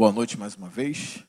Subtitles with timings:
[0.00, 1.22] Boa noite mais uma vez.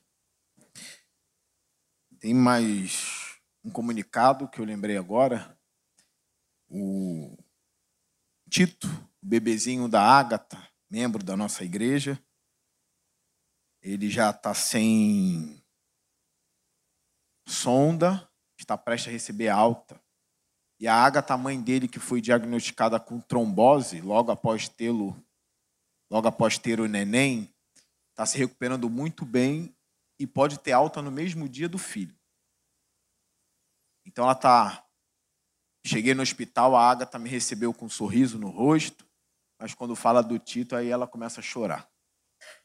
[2.18, 5.54] Tem mais um comunicado que eu lembrei agora.
[6.70, 7.36] O
[8.48, 8.86] Tito,
[9.20, 10.56] o bebezinho da Ágata,
[10.88, 12.18] membro da nossa igreja,
[13.82, 15.62] ele já está sem
[17.46, 18.26] sonda,
[18.58, 20.02] está prestes a receber alta.
[20.80, 25.14] E a Ágata, mãe dele, que foi diagnosticada com trombose logo após tê-lo,
[26.10, 27.51] logo após ter o neném,
[28.22, 29.76] está se recuperando muito bem
[30.18, 32.16] e pode ter alta no mesmo dia do filho.
[34.06, 34.86] Então ela está.
[35.84, 39.04] Cheguei no hospital, a Agatha me recebeu com um sorriso no rosto,
[39.58, 41.90] mas quando fala do Tito, aí ela começa a chorar.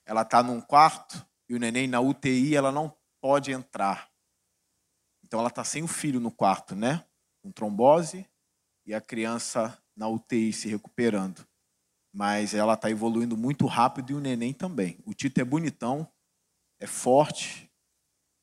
[0.05, 4.11] Ela está num quarto e o neném na UTI, ela não pode entrar.
[5.23, 7.03] Então ela está sem o filho no quarto, né?
[7.41, 8.29] Com trombose
[8.85, 11.43] e a criança na UTI se recuperando
[12.13, 14.97] mas ela está evoluindo muito rápido e o neném também.
[15.05, 16.09] O Tito é bonitão,
[16.79, 17.69] é forte.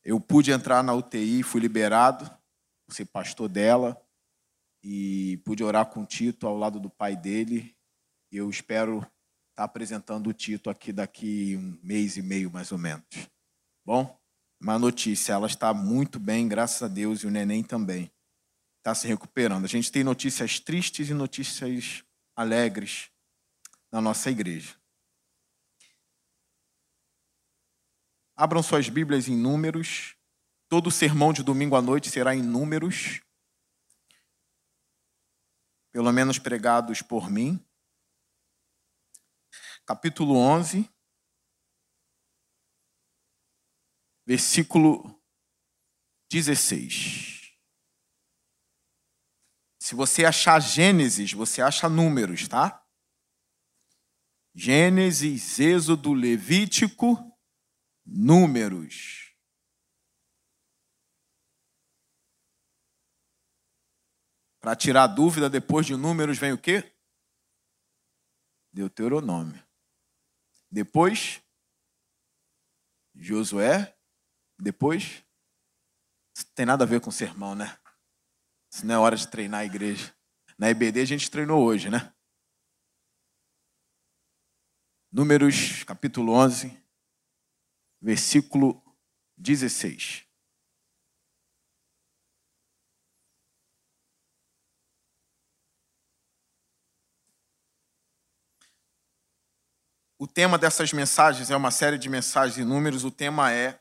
[0.05, 2.31] Eu pude entrar na UTI, fui liberado,
[2.91, 4.01] ser pastor dela,
[4.83, 7.75] e pude orar com o Tito ao lado do pai dele.
[8.31, 9.09] eu espero estar
[9.57, 13.05] tá apresentando o Tito aqui daqui um mês e meio, mais ou menos.
[13.87, 14.19] Bom,
[14.61, 18.11] uma notícia: ela está muito bem, graças a Deus, e o neném também
[18.79, 19.65] está se recuperando.
[19.65, 22.05] A gente tem notícias tristes e notícias
[22.37, 23.11] alegres
[23.95, 24.75] na nossa igreja.
[28.35, 30.17] Abram suas Bíblias em Números.
[30.69, 33.21] Todo sermão de domingo à noite será em Números,
[35.93, 37.65] pelo menos pregados por mim.
[39.87, 40.91] Capítulo 11,
[44.27, 45.23] versículo
[46.33, 47.53] 16.
[49.79, 52.84] Se você achar Gênesis, você acha Números, tá?
[54.57, 57.37] Gênesis, Êxodo, Levítico,
[58.07, 59.35] Números.
[64.61, 66.95] Para tirar dúvida, depois de Números vem o quê?
[68.73, 69.61] Deuteronômio.
[70.71, 71.43] Depois,
[73.17, 73.93] Josué.
[74.57, 75.25] Depois,
[76.37, 77.77] isso tem nada a ver com sermão, né?
[78.71, 80.15] Isso não é hora de treinar a igreja.
[80.57, 82.15] Na EBD a gente treinou hoje, né?
[85.17, 86.77] Números capítulo 11,
[88.03, 88.83] versículo
[89.39, 90.27] 16.
[100.19, 103.05] O tema dessas mensagens é uma série de mensagens e números.
[103.05, 103.81] O tema é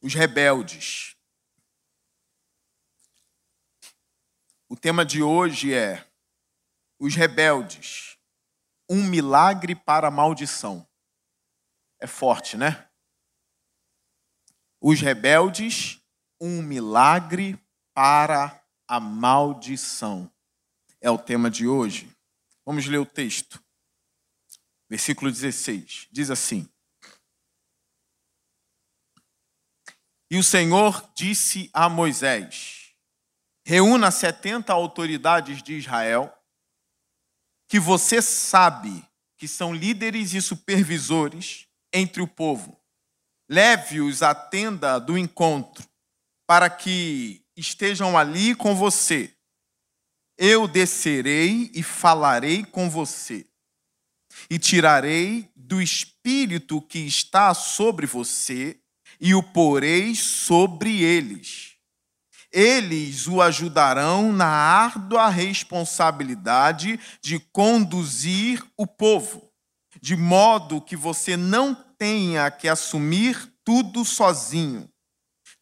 [0.00, 1.16] os rebeldes.
[4.68, 6.08] O tema de hoje é
[7.00, 8.11] os rebeldes
[8.94, 10.86] um milagre para a maldição.
[11.98, 12.86] É forte, né?
[14.78, 15.98] Os rebeldes,
[16.38, 17.58] um milagre
[17.94, 20.30] para a maldição.
[21.00, 22.14] É o tema de hoje.
[22.66, 23.64] Vamos ler o texto.
[24.90, 26.08] Versículo 16.
[26.12, 26.68] Diz assim:
[30.30, 32.92] E o Senhor disse a Moisés:
[33.64, 36.30] Reúna setenta autoridades de Israel
[37.72, 39.02] que você sabe
[39.38, 42.78] que são líderes e supervisores entre o povo.
[43.50, 45.82] Leve-os à tenda do encontro,
[46.46, 49.34] para que estejam ali com você.
[50.36, 53.46] Eu descerei e falarei com você,
[54.50, 58.78] e tirarei do espírito que está sobre você,
[59.18, 61.71] e o porei sobre eles
[62.52, 69.50] eles o ajudarão na árdua responsabilidade de conduzir o povo,
[70.02, 74.86] de modo que você não tenha que assumir tudo sozinho.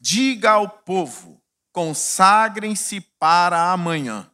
[0.01, 1.41] Diga ao povo:
[1.73, 4.28] consagrem-se para amanhã,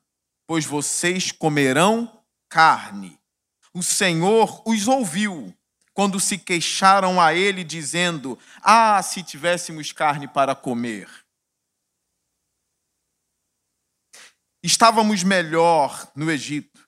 [0.46, 2.10] pois vocês comerão
[2.48, 3.18] carne.
[3.74, 5.54] O Senhor os ouviu
[5.92, 11.10] quando se queixaram a ele, dizendo: Ah, se tivéssemos carne para comer!
[14.66, 16.84] estávamos melhor no Egito.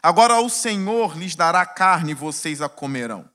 [0.00, 3.28] Agora o Senhor lhes dará carne e vocês a comerão.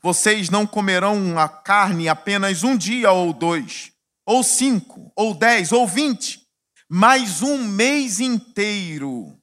[0.00, 3.90] Vocês não comerão a carne apenas um dia ou dois,
[4.24, 6.46] ou cinco, ou dez, ou vinte,
[6.88, 9.36] mas um mês inteiro,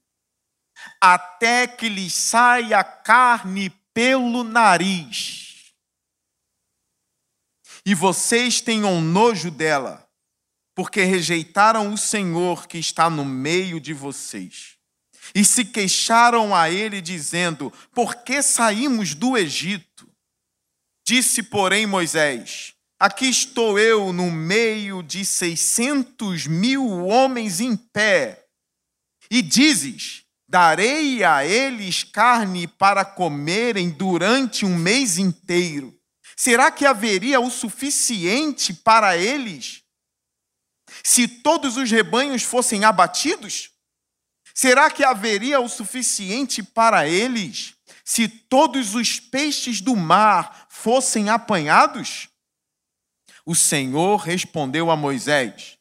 [1.02, 5.74] até que lhes saia carne pelo nariz.
[7.86, 10.05] E vocês tenham nojo dela
[10.76, 14.76] porque rejeitaram o Senhor que está no meio de vocês.
[15.34, 20.08] E se queixaram a ele, dizendo: Por que saímos do Egito?
[21.08, 28.44] Disse, porém, Moisés: Aqui estou eu no meio de seiscentos mil homens em pé.
[29.32, 35.98] E dizes: Darei a eles carne para comerem durante um mês inteiro.
[36.36, 39.85] Será que haveria o suficiente para eles?
[41.08, 43.70] se todos os rebanhos fossem abatidos?
[44.56, 52.28] Será que haveria o suficiente para eles se todos os peixes do mar fossem apanhados?
[53.46, 55.78] O Senhor respondeu a Moisés: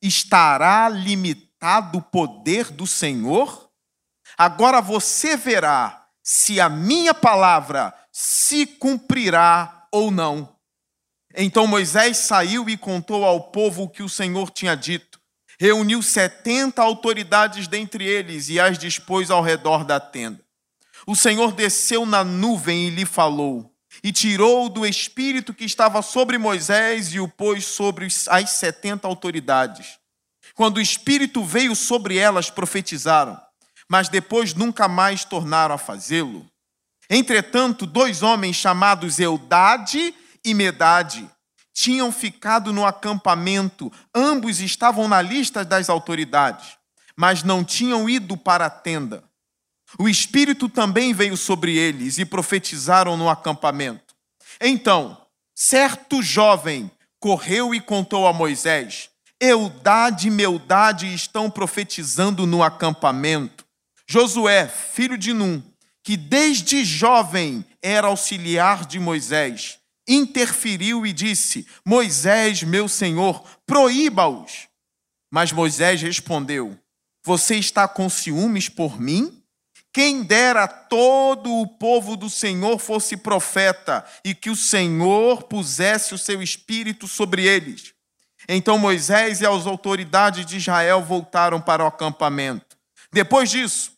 [0.00, 3.70] Estará limitado o poder do Senhor?
[4.38, 10.51] Agora você verá se a minha palavra se cumprirá ou não.
[11.34, 15.18] Então Moisés saiu e contou ao povo o que o Senhor tinha dito.
[15.58, 20.40] Reuniu setenta autoridades dentre eles e as dispôs ao redor da tenda.
[21.06, 26.38] O Senhor desceu na nuvem e lhe falou, e tirou do espírito que estava sobre
[26.38, 29.98] Moisés e o pôs sobre as setenta autoridades.
[30.54, 33.40] Quando o espírito veio sobre elas, profetizaram,
[33.88, 36.46] mas depois nunca mais tornaram a fazê-lo.
[37.10, 40.14] Entretanto, dois homens chamados Eldade
[40.44, 41.28] e Medade
[41.72, 46.76] tinham ficado no acampamento, ambos estavam na lista das autoridades,
[47.16, 49.24] mas não tinham ido para a tenda.
[49.98, 54.14] O Espírito também veio sobre eles e profetizaram no acampamento.
[54.60, 55.18] Então,
[55.54, 56.90] certo jovem
[57.20, 59.10] correu e contou a Moisés:
[59.40, 63.64] Eudade e Meudade estão profetizando no acampamento.
[64.08, 65.62] Josué, filho de Num,
[66.02, 69.78] que desde jovem era auxiliar de Moisés,
[70.12, 74.68] interferiu e disse: Moisés, meu senhor, proíba-os.
[75.30, 76.78] Mas Moisés respondeu:
[77.24, 79.38] Você está com ciúmes por mim?
[79.94, 86.18] Quem dera todo o povo do Senhor fosse profeta e que o Senhor pusesse o
[86.18, 87.92] seu espírito sobre eles.
[88.48, 92.74] Então Moisés e as autoridades de Israel voltaram para o acampamento.
[93.12, 93.92] Depois disso,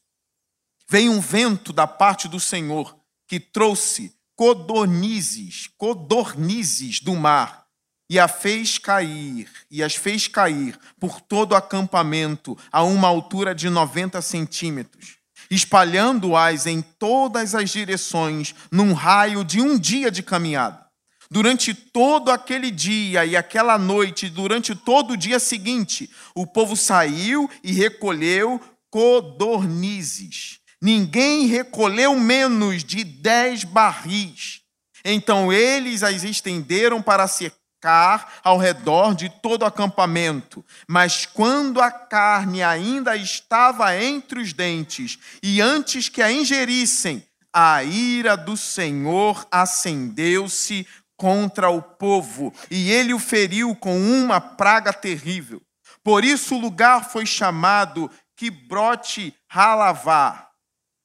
[0.89, 7.65] veio um vento da parte do Senhor que trouxe codornizes, codornizes do mar,
[8.11, 13.55] e a fez cair, e as fez cair por todo o acampamento a uma altura
[13.55, 15.17] de 90 centímetros,
[15.51, 20.85] espalhando-as em todas as direções num raio de um dia de caminhada.
[21.31, 27.51] Durante todo aquele dia e aquela noite, durante todo o dia seguinte, o povo saiu
[27.63, 28.61] e recolheu
[28.91, 34.61] codornizes ninguém recolheu menos de dez barris.
[35.03, 40.63] Então eles as estenderam para secar ao redor de todo o acampamento.
[40.87, 47.83] Mas quando a carne ainda estava entre os dentes, e antes que a ingerissem, a
[47.83, 55.63] ira do Senhor acendeu-se contra o povo, e ele o feriu com uma praga terrível.
[56.03, 60.51] Por isso o lugar foi chamado Quibrote Halavá,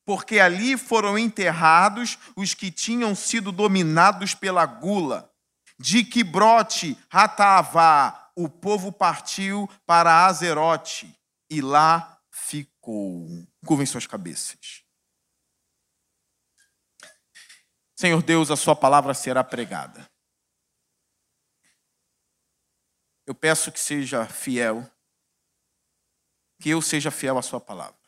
[0.10, 5.32] porque ali foram enterrados os que tinham sido dominados pela gula.
[5.78, 11.16] De brote Rataavá, o povo partiu para Azerote
[11.48, 13.28] e lá ficou.
[13.64, 14.82] Curvem suas cabeças.
[17.96, 20.10] Senhor Deus, a sua palavra será pregada.
[23.28, 24.90] Eu peço que seja fiel,
[26.60, 27.99] que eu seja fiel à sua palavra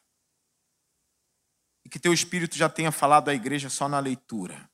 [1.83, 4.69] e que teu espírito já tenha falado à igreja só na leitura.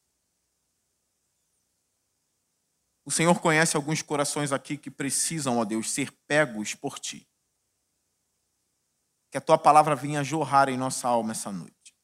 [3.05, 7.27] O Senhor conhece alguns corações aqui que precisam, ó Deus, ser pegos por ti.
[9.31, 11.95] Que a tua palavra venha jorrar em nossa alma essa noite.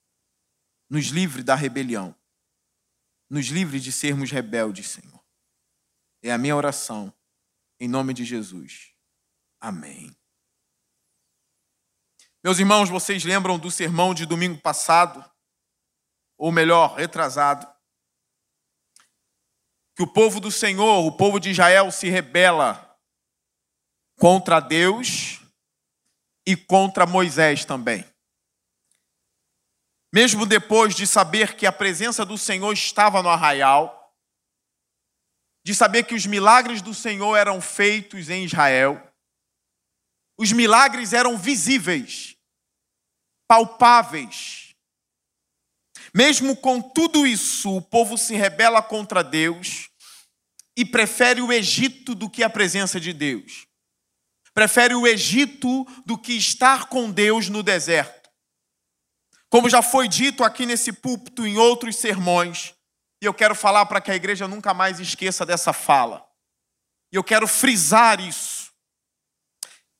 [0.89, 2.15] Nos livre da rebelião.
[3.29, 5.21] Nos livre de sermos rebeldes, Senhor.
[6.21, 7.13] É a minha oração,
[7.81, 8.93] em nome de Jesus.
[9.59, 10.15] Amém.
[12.45, 15.23] Meus irmãos, vocês lembram do sermão de domingo passado?
[16.37, 17.65] Ou melhor, retrasado?
[19.95, 22.99] Que o povo do Senhor, o povo de Israel, se rebela
[24.19, 25.39] contra Deus
[26.45, 28.03] e contra Moisés também.
[30.13, 34.13] Mesmo depois de saber que a presença do Senhor estava no arraial,
[35.63, 39.01] de saber que os milagres do Senhor eram feitos em Israel,
[40.35, 42.32] os milagres eram visíveis
[43.47, 44.73] palpáveis.
[46.13, 49.89] Mesmo com tudo isso, o povo se rebela contra Deus
[50.77, 53.65] e prefere o Egito do que a presença de Deus.
[54.53, 58.29] Prefere o Egito do que estar com Deus no deserto.
[59.49, 62.73] Como já foi dito aqui nesse púlpito em outros sermões,
[63.21, 66.25] e eu quero falar para que a igreja nunca mais esqueça dessa fala.
[67.11, 68.71] E eu quero frisar isso.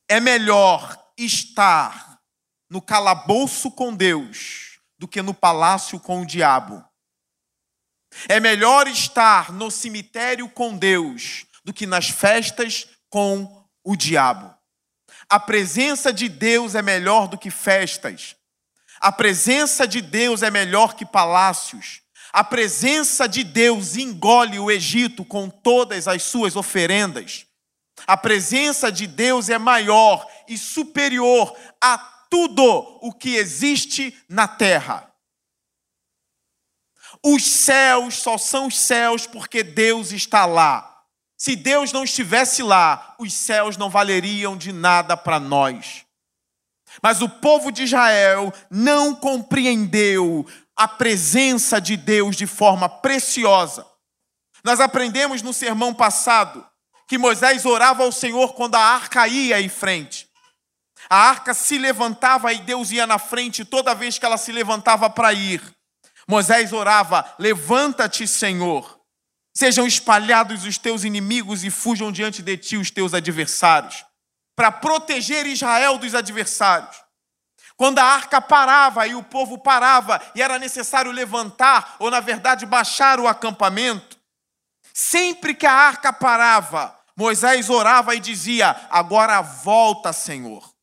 [0.08, 2.13] É melhor estar
[2.74, 6.84] no calabouço com Deus do que no palácio com o diabo.
[8.28, 14.52] É melhor estar no cemitério com Deus do que nas festas com o diabo.
[15.30, 18.34] A presença de Deus é melhor do que festas.
[19.00, 22.02] A presença de Deus é melhor que palácios.
[22.32, 27.46] A presença de Deus engole o Egito com todas as suas oferendas.
[28.04, 35.08] A presença de Deus é maior e superior a tudo o que existe na terra.
[37.22, 41.00] Os céus só são os céus porque Deus está lá.
[41.38, 46.04] Se Deus não estivesse lá, os céus não valeriam de nada para nós.
[47.00, 53.86] Mas o povo de Israel não compreendeu a presença de Deus de forma preciosa.
[54.64, 56.66] Nós aprendemos no sermão passado
[57.06, 60.23] que Moisés orava ao Senhor quando a arca ia em frente.
[61.14, 65.08] A arca se levantava e Deus ia na frente toda vez que ela se levantava
[65.08, 65.62] para ir.
[66.28, 68.98] Moisés orava: Levanta-te, Senhor.
[69.56, 74.04] Sejam espalhados os teus inimigos e fujam diante de ti os teus adversários.
[74.56, 76.96] Para proteger Israel dos adversários.
[77.76, 82.66] Quando a arca parava e o povo parava e era necessário levantar ou, na verdade,
[82.66, 84.18] baixar o acampamento,
[84.92, 90.73] sempre que a arca parava, Moisés orava e dizia: Agora volta, Senhor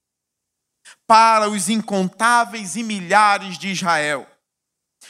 [1.12, 4.26] para os incontáveis e milhares de Israel.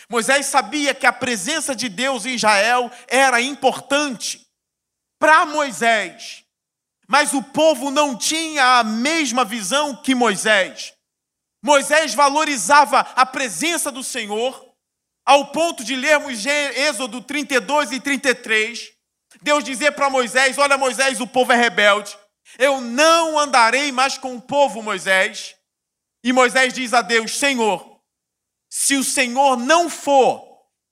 [0.09, 4.43] Moisés sabia que a presença de Deus em Israel era importante
[5.19, 6.43] para Moisés,
[7.07, 10.91] mas o povo não tinha a mesma visão que Moisés.
[11.63, 14.59] Moisés valorizava a presença do Senhor,
[15.23, 18.89] ao ponto de lermos Êxodo 32 e 33,
[19.43, 22.17] Deus dizer para Moisés: Olha, Moisés, o povo é rebelde,
[22.57, 25.53] eu não andarei mais com o povo, Moisés.
[26.23, 27.99] E Moisés diz a Deus: Senhor,
[28.69, 30.47] se o Senhor não for,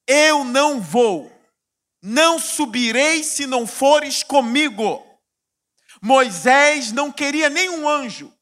[0.07, 1.31] eu não vou.
[2.01, 5.05] Não subirei se não fores comigo.
[6.01, 8.33] Moisés não queria nenhum anjo.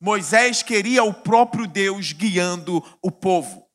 [0.00, 3.66] Moisés queria o próprio Deus guiando o povo.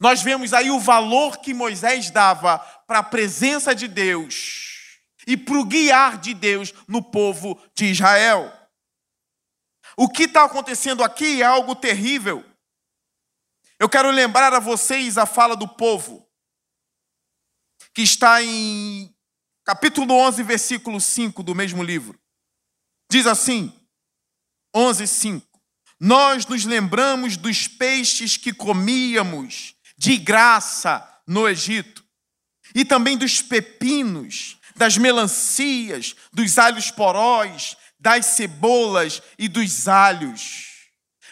[0.00, 4.74] Nós vemos aí o valor que Moisés dava para a presença de Deus
[5.26, 8.52] e para o guiar de Deus no povo de Israel.
[9.96, 12.44] O que está acontecendo aqui é algo terrível.
[13.80, 16.28] Eu quero lembrar a vocês a fala do povo,
[17.94, 19.14] que está em
[19.64, 22.20] capítulo 11, versículo 5 do mesmo livro.
[23.10, 23.72] Diz assim:
[24.74, 25.46] 11, 5.
[25.98, 32.04] Nós nos lembramos dos peixes que comíamos de graça no Egito,
[32.74, 40.86] e também dos pepinos, das melancias, dos alhos poróis, das cebolas e dos alhos.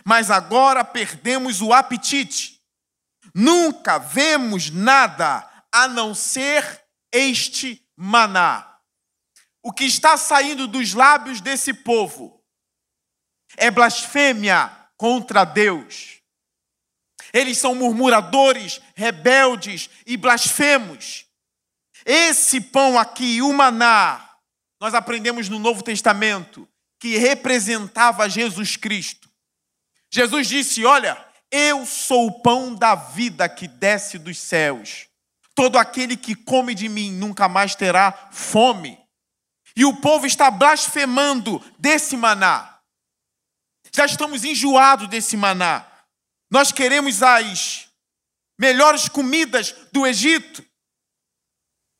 [0.04, 2.60] Mas agora perdemos o apetite.
[3.32, 8.76] Nunca vemos nada a não ser este maná.
[9.62, 12.42] O que está saindo dos lábios desse povo
[13.56, 16.16] é blasfêmia contra Deus.
[17.32, 21.26] Eles são murmuradores, rebeldes e blasfemos.
[22.04, 24.33] Esse pão aqui, o maná,
[24.84, 26.68] nós aprendemos no Novo Testamento
[27.00, 29.30] que representava Jesus Cristo.
[30.12, 31.16] Jesus disse: Olha,
[31.50, 35.06] eu sou o pão da vida que desce dos céus.
[35.54, 38.98] Todo aquele que come de mim nunca mais terá fome.
[39.74, 42.78] E o povo está blasfemando desse maná.
[43.90, 45.86] Já estamos enjoados desse maná.
[46.50, 47.88] Nós queremos as
[48.58, 50.62] melhores comidas do Egito.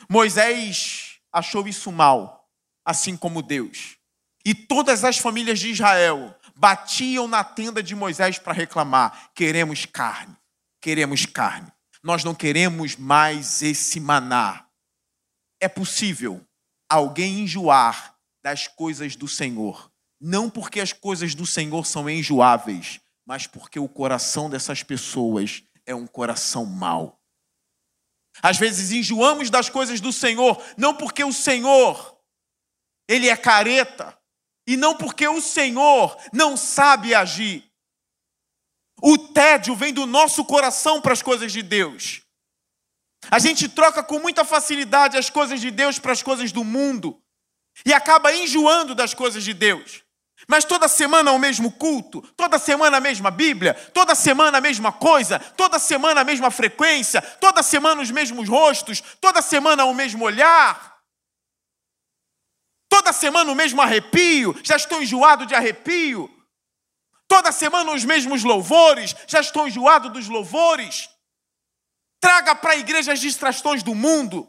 [0.07, 2.34] Moisés achou isso mal
[2.85, 3.97] assim como Deus.
[4.45, 10.37] E todas as famílias de Israel batiam na tenda de Moisés para reclamar: queremos carne,
[10.83, 11.73] queremos carne.
[12.03, 14.67] Nós não queremos mais esse maná.
[15.61, 16.45] É possível
[16.91, 23.47] alguém enjoar das coisas do Senhor, não porque as coisas do Senhor são enjoáveis, mas
[23.47, 27.19] porque o coração dessas pessoas é um coração mau.
[28.43, 32.13] Às vezes enjoamos das coisas do Senhor, não porque o Senhor
[33.09, 34.17] ele é careta,
[34.67, 37.65] e não porque o Senhor não sabe agir.
[39.03, 42.23] O tédio vem do nosso coração para as coisas de Deus.
[43.31, 47.21] A gente troca com muita facilidade as coisas de Deus para as coisas do mundo
[47.85, 50.03] e acaba enjoando das coisas de Deus.
[50.47, 54.93] Mas toda semana o mesmo culto, toda semana a mesma Bíblia, toda semana a mesma
[54.93, 60.25] coisa, toda semana a mesma frequência, toda semana os mesmos rostos, toda semana o mesmo
[60.25, 60.94] olhar.
[62.95, 66.31] Toda semana o mesmo arrepio, já estou enjoado de arrepio.
[67.27, 71.09] Toda semana os mesmos louvores, já estou enjoado dos louvores.
[72.21, 74.49] Traga para a igreja as distrações do mundo.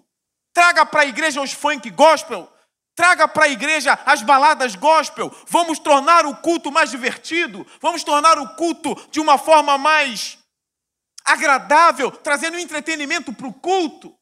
[0.53, 2.47] Traga para a igreja os funk gospel.
[2.93, 5.35] Traga para a igreja as baladas gospel.
[5.47, 7.65] Vamos tornar o culto mais divertido.
[7.81, 10.37] Vamos tornar o culto de uma forma mais
[11.25, 14.15] agradável, trazendo entretenimento para o culto.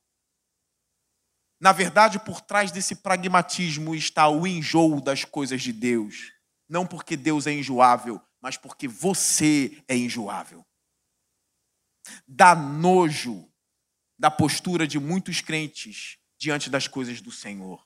[1.63, 6.33] Na verdade, por trás desse pragmatismo está o enjoo das coisas de Deus.
[6.67, 10.65] Não porque Deus é enjoável, mas porque você é enjoável.
[12.27, 13.47] Dá nojo
[14.19, 17.81] da postura de muitos crentes diante das coisas do Senhor.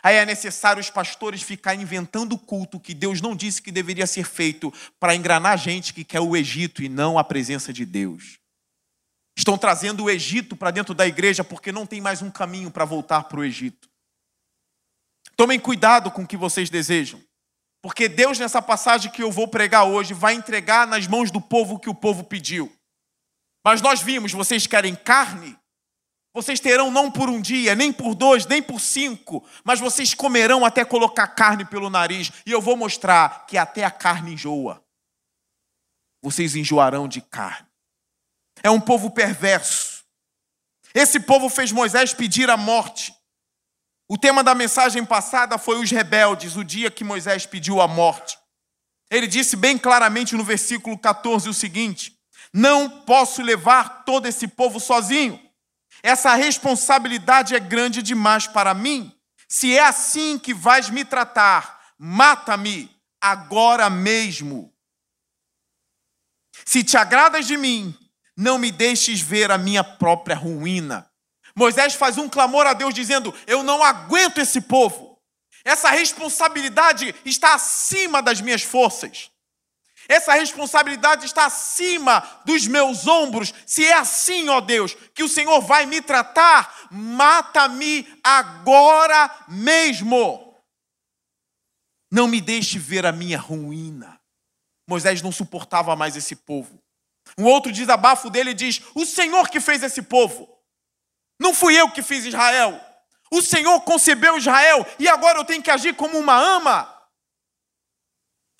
[0.00, 4.22] Aí é necessário os pastores ficar inventando culto que Deus não disse que deveria ser
[4.24, 8.38] feito para engranar gente que quer o Egito e não a presença de Deus.
[9.36, 12.84] Estão trazendo o Egito para dentro da igreja porque não tem mais um caminho para
[12.84, 13.88] voltar para o Egito.
[15.36, 17.20] Tomem cuidado com o que vocês desejam,
[17.82, 21.74] porque Deus, nessa passagem que eu vou pregar hoje, vai entregar nas mãos do povo
[21.76, 22.70] o que o povo pediu.
[23.64, 25.56] Mas nós vimos, vocês querem carne?
[26.34, 30.64] Vocês terão não por um dia, nem por dois, nem por cinco, mas vocês comerão
[30.64, 34.82] até colocar carne pelo nariz, e eu vou mostrar que até a carne enjoa.
[36.22, 37.71] Vocês enjoarão de carne
[38.62, 40.04] é um povo perverso.
[40.94, 43.14] Esse povo fez Moisés pedir a morte.
[44.08, 48.38] O tema da mensagem passada foi os rebeldes, o dia que Moisés pediu a morte.
[49.10, 52.18] Ele disse bem claramente no versículo 14 o seguinte:
[52.52, 55.40] Não posso levar todo esse povo sozinho.
[56.02, 59.14] Essa responsabilidade é grande demais para mim.
[59.48, 64.72] Se é assim que vais me tratar, mata-me agora mesmo.
[66.64, 67.94] Se te agradas de mim,
[68.36, 71.10] não me deixes ver a minha própria ruína.
[71.54, 75.18] Moisés faz um clamor a Deus dizendo: Eu não aguento esse povo.
[75.64, 79.30] Essa responsabilidade está acima das minhas forças.
[80.08, 83.54] Essa responsabilidade está acima dos meus ombros.
[83.64, 90.58] Se é assim, ó Deus, que o Senhor vai me tratar, mata-me agora mesmo.
[92.10, 94.20] Não me deixe ver a minha ruína.
[94.88, 96.81] Moisés não suportava mais esse povo.
[97.38, 100.48] Um outro desabafo dele diz: O Senhor que fez esse povo.
[101.40, 102.80] Não fui eu que fiz Israel.
[103.30, 106.88] O Senhor concebeu Israel e agora eu tenho que agir como uma ama.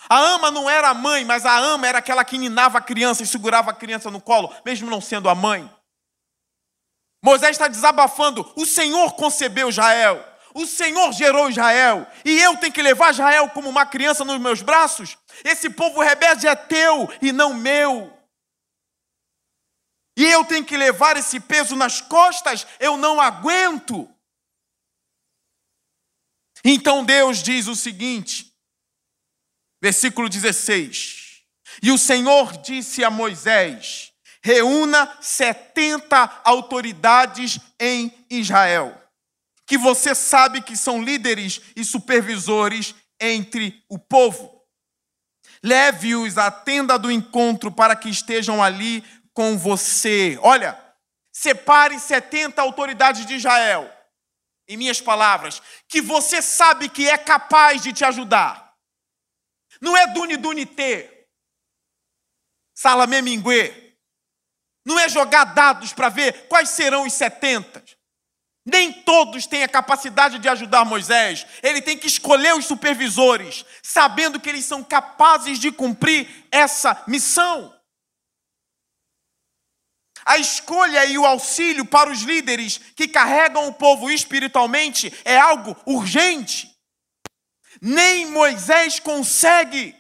[0.09, 3.23] A ama não era a mãe, mas a ama era aquela que ninava a criança
[3.23, 5.71] e segurava a criança no colo, mesmo não sendo a mãe.
[7.23, 12.83] Moisés está desabafando: o Senhor concebeu Israel, o Senhor gerou Israel, e eu tenho que
[12.83, 15.17] levar Israel como uma criança nos meus braços?
[15.45, 18.11] Esse povo rebelde é teu e não meu.
[20.16, 24.09] E eu tenho que levar esse peso nas costas, eu não aguento.
[26.64, 28.53] Então Deus diz o seguinte,
[29.83, 31.42] versículo 16:
[31.83, 39.01] E o Senhor disse a Moisés: Reúna 70 autoridades em Israel,
[39.66, 44.61] que você sabe que são líderes e supervisores entre o povo.
[45.64, 50.38] Leve-os à tenda do encontro para que estejam ali com você.
[50.42, 50.79] Olha,
[51.33, 53.90] separe 70 autoridades de Israel,
[54.68, 58.75] em minhas palavras, que você sabe que é capaz de te ajudar.
[59.81, 61.27] Não é Duni Dunité,
[62.75, 63.81] Salamé Minguê.
[64.85, 67.85] Não é jogar dados para ver quais serão os 70.
[68.64, 71.45] Nem todos têm a capacidade de ajudar Moisés.
[71.62, 77.75] Ele tem que escolher os supervisores, sabendo que eles são capazes de cumprir essa missão.
[80.25, 85.77] A escolha e o auxílio para os líderes que carregam o povo espiritualmente é algo
[85.85, 86.71] urgente.
[87.81, 89.95] Nem Moisés consegue.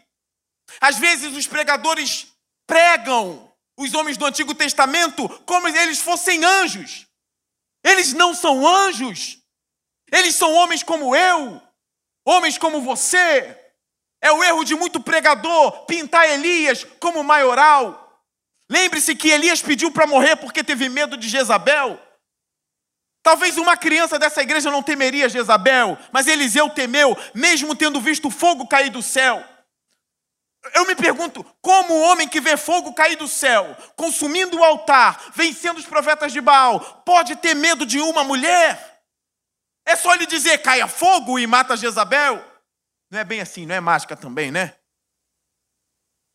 [0.80, 2.28] Às vezes os pregadores
[2.66, 7.06] pregam os homens do Antigo Testamento como se eles fossem anjos.
[7.84, 9.38] Eles não são anjos.
[10.12, 11.60] Eles são homens como eu,
[12.24, 13.58] homens como você.
[14.20, 18.00] É o erro de muito pregador pintar Elias como maioral
[18.72, 22.00] Lembre-se que Elias pediu para morrer porque teve medo de Jezabel.
[23.22, 28.66] Talvez uma criança dessa igreja não temeria Jezabel, mas Eliseu temeu, mesmo tendo visto fogo
[28.66, 29.44] cair do céu.
[30.74, 35.22] Eu me pergunto, como o homem que vê fogo cair do céu, consumindo o altar,
[35.34, 39.02] vencendo os profetas de Baal, pode ter medo de uma mulher?
[39.84, 42.42] É só lhe dizer, caia fogo e mata Jezabel?
[43.10, 44.74] Não é bem assim, não é mágica também, né?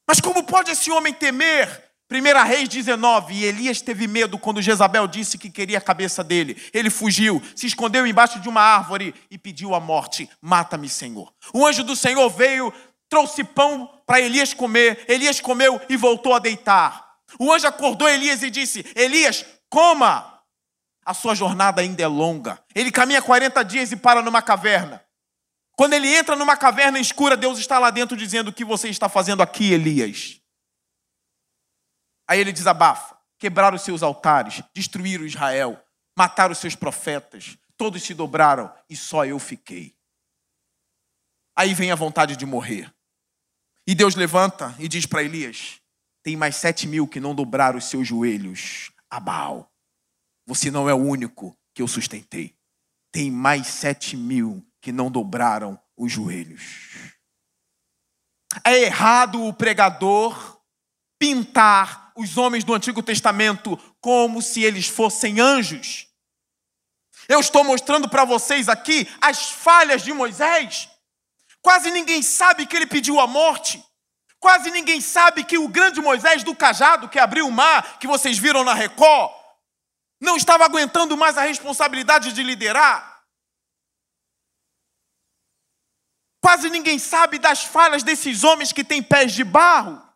[0.07, 5.07] Mas como pode esse homem temer 1 Reis 19, e Elias teve medo quando Jezabel
[5.07, 6.55] disse que queria a cabeça dele.
[6.73, 11.33] Ele fugiu, se escondeu embaixo de uma árvore e pediu a morte: Mata-me, Senhor.
[11.53, 12.73] O anjo do Senhor veio,
[13.09, 15.03] trouxe pão para Elias comer.
[15.09, 17.15] Elias comeu e voltou a deitar.
[17.37, 20.33] O anjo acordou Elias e disse: Elias, coma.
[21.05, 22.59] A sua jornada ainda é longa.
[22.75, 25.01] Ele caminha 40 dias e para numa caverna.
[25.73, 29.09] Quando ele entra numa caverna escura, Deus está lá dentro dizendo: O que você está
[29.09, 30.39] fazendo aqui, Elias?
[32.27, 35.81] Aí ele desabafa: quebraram os seus altares, destruíram Israel,
[36.17, 39.95] mataram os seus profetas, todos se dobraram e só eu fiquei.
[41.55, 42.93] Aí vem a vontade de morrer.
[43.87, 45.79] E Deus levanta e diz para Elias:
[46.21, 49.71] tem mais sete mil que não dobraram os seus joelhos a Baal.
[50.45, 52.55] Você não é o único que eu sustentei.
[53.11, 57.15] Tem mais sete mil que não dobraram os joelhos.
[58.65, 60.56] É errado o pregador
[61.19, 66.07] pintar os homens do Antigo Testamento como se eles fossem anjos.
[67.27, 70.89] Eu estou mostrando para vocês aqui as falhas de Moisés.
[71.61, 73.83] Quase ninguém sabe que ele pediu a morte.
[74.39, 78.37] Quase ninguém sabe que o grande Moisés do cajado, que abriu o mar, que vocês
[78.37, 79.33] viram na Record,
[80.21, 83.17] não estava aguentando mais a responsabilidade de liderar.
[86.39, 90.06] Quase ninguém sabe das falhas desses homens que têm pés de barro.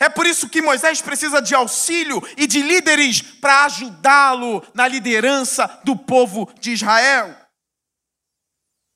[0.00, 5.66] É por isso que Moisés precisa de auxílio e de líderes para ajudá-lo na liderança
[5.84, 7.36] do povo de Israel.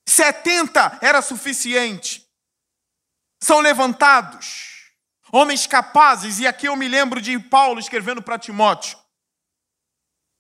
[0.09, 2.27] 70 era suficiente.
[3.43, 4.73] São levantados
[5.31, 8.97] homens capazes, e aqui eu me lembro de Paulo escrevendo para Timóteo.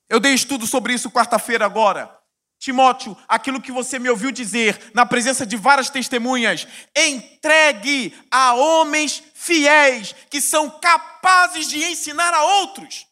[0.08, 2.23] Eu dei estudo sobre isso quarta-feira agora.
[2.64, 9.22] Timóteo, aquilo que você me ouviu dizer na presença de várias testemunhas, entregue a homens
[9.34, 13.06] fiéis que são capazes de ensinar a outros.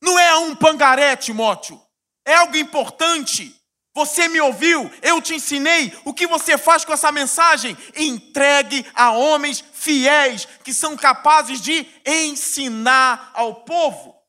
[0.00, 1.80] Não é a um pangaré, Timóteo.
[2.24, 3.52] É algo importante.
[3.92, 5.92] Você me ouviu, eu te ensinei.
[6.04, 7.76] O que você faz com essa mensagem?
[7.96, 14.19] Entregue a homens fiéis que são capazes de ensinar ao povo.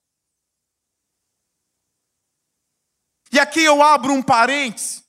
[3.31, 5.03] E aqui eu abro um parênteses: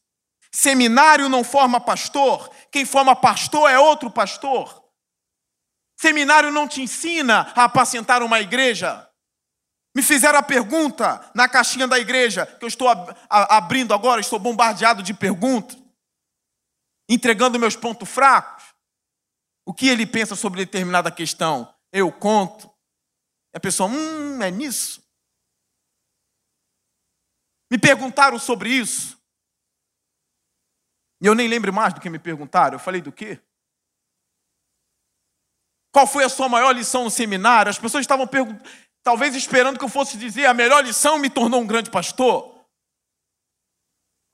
[0.51, 4.81] Seminário não forma pastor, quem forma pastor é outro pastor.
[5.99, 9.09] Seminário não te ensina a apacentar uma igreja.
[9.95, 12.89] Me fizeram a pergunta na caixinha da igreja, que eu estou
[13.29, 15.77] abrindo agora, estou bombardeado de perguntas,
[17.09, 18.63] entregando meus pontos fracos.
[19.67, 21.73] O que ele pensa sobre determinada questão?
[21.93, 22.73] Eu conto.
[23.55, 25.02] E a pessoa, hum, é nisso.
[27.73, 29.19] Me perguntaram sobre isso.
[31.23, 32.75] E eu nem lembro mais do que me perguntaram.
[32.75, 33.41] Eu falei do quê?
[35.91, 37.71] Qual foi a sua maior lição no seminário?
[37.71, 38.63] As pessoas estavam perguntando,
[39.03, 42.63] talvez esperando que eu fosse dizer a melhor lição me tornou um grande pastor.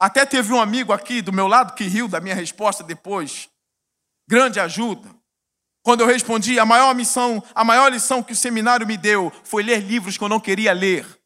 [0.02, 3.48] Até teve um amigo aqui do meu lado que riu da minha resposta depois.
[4.28, 5.08] Grande ajuda.
[5.84, 9.62] Quando eu respondi, a maior missão, a maior lição que o seminário me deu foi
[9.62, 11.17] ler livros que eu não queria ler.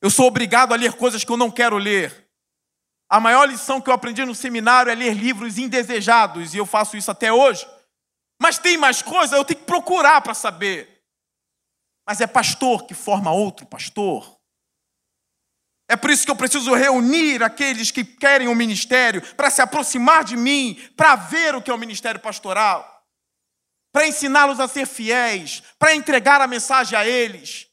[0.00, 2.28] Eu sou obrigado a ler coisas que eu não quero ler.
[3.08, 6.96] A maior lição que eu aprendi no seminário é ler livros indesejados, e eu faço
[6.96, 7.68] isso até hoje.
[8.40, 11.02] Mas tem mais coisa, eu tenho que procurar para saber.
[12.06, 14.38] Mas é pastor que forma outro pastor.
[15.88, 19.60] É por isso que eu preciso reunir aqueles que querem o um ministério para se
[19.60, 23.04] aproximar de mim, para ver o que é o ministério pastoral,
[23.92, 27.69] para ensiná-los a ser fiéis, para entregar a mensagem a eles.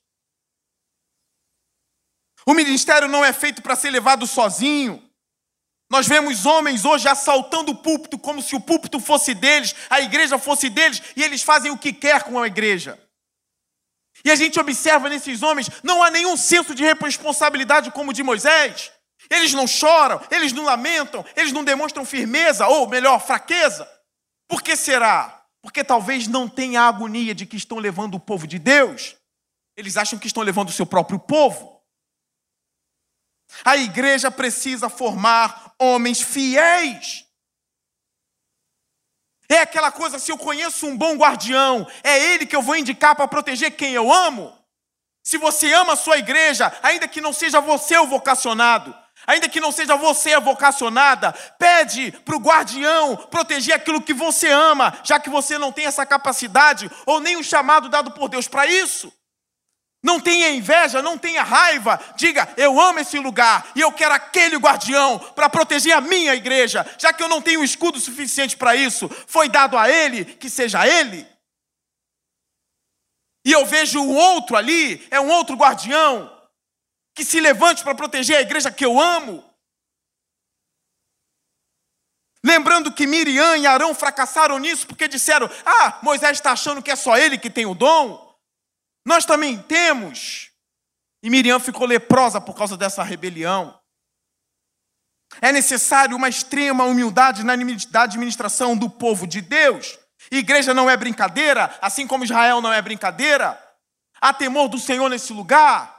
[2.47, 5.03] O ministério não é feito para ser levado sozinho.
[5.91, 10.37] Nós vemos homens hoje assaltando o púlpito como se o púlpito fosse deles, a igreja
[10.37, 12.97] fosse deles, e eles fazem o que quer com a igreja.
[14.23, 18.23] E a gente observa nesses homens, não há nenhum senso de responsabilidade como o de
[18.23, 18.93] Moisés.
[19.29, 23.85] Eles não choram, eles não lamentam, eles não demonstram firmeza, ou melhor, fraqueza.
[24.47, 25.43] Por que será?
[25.61, 29.17] Porque talvez não tenha a agonia de que estão levando o povo de Deus.
[29.75, 31.75] Eles acham que estão levando o seu próprio povo.
[33.63, 37.25] A igreja precisa formar homens fiéis.
[39.49, 43.15] É aquela coisa, se eu conheço um bom guardião, é ele que eu vou indicar
[43.15, 44.53] para proteger quem eu amo.
[45.23, 49.61] Se você ama a sua igreja, ainda que não seja você o vocacionado, ainda que
[49.61, 55.19] não seja você a vocacionada, pede para o guardião proteger aquilo que você ama, já
[55.19, 59.11] que você não tem essa capacidade ou nem o chamado dado por Deus para isso.
[60.03, 61.99] Não tenha inveja, não tenha raiva.
[62.15, 66.85] Diga, eu amo esse lugar e eu quero aquele guardião para proteger a minha igreja,
[66.99, 69.09] já que eu não tenho escudo suficiente para isso.
[69.27, 71.25] Foi dado a ele, que seja ele.
[73.43, 76.29] E eu vejo o outro ali, é um outro guardião,
[77.15, 79.43] que se levante para proteger a igreja que eu amo.
[82.43, 86.95] Lembrando que Miriam e Arão fracassaram nisso porque disseram: Ah, Moisés está achando que é
[86.95, 88.26] só ele que tem o dom.
[89.07, 90.51] Nós também temos.
[91.23, 93.79] E Miriam ficou leprosa por causa dessa rebelião.
[95.41, 99.97] É necessário uma extrema humildade na administração do povo de Deus.
[100.29, 103.57] Igreja não é brincadeira, assim como Israel não é brincadeira.
[104.19, 105.96] Há temor do Senhor nesse lugar.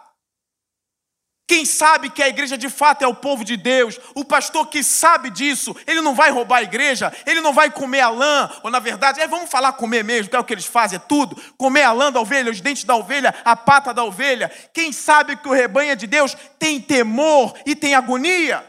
[1.48, 4.84] Quem sabe que a igreja de fato é o povo de Deus, o pastor que
[4.84, 8.70] sabe disso, ele não vai roubar a igreja, ele não vai comer a lã, ou
[8.70, 11.42] na verdade, é, vamos falar comer mesmo, que é o que eles fazem, é tudo:
[11.56, 14.52] comer a lã da ovelha, os dentes da ovelha, a pata da ovelha.
[14.74, 18.62] Quem sabe que o rebanho é de Deus tem temor e tem agonia.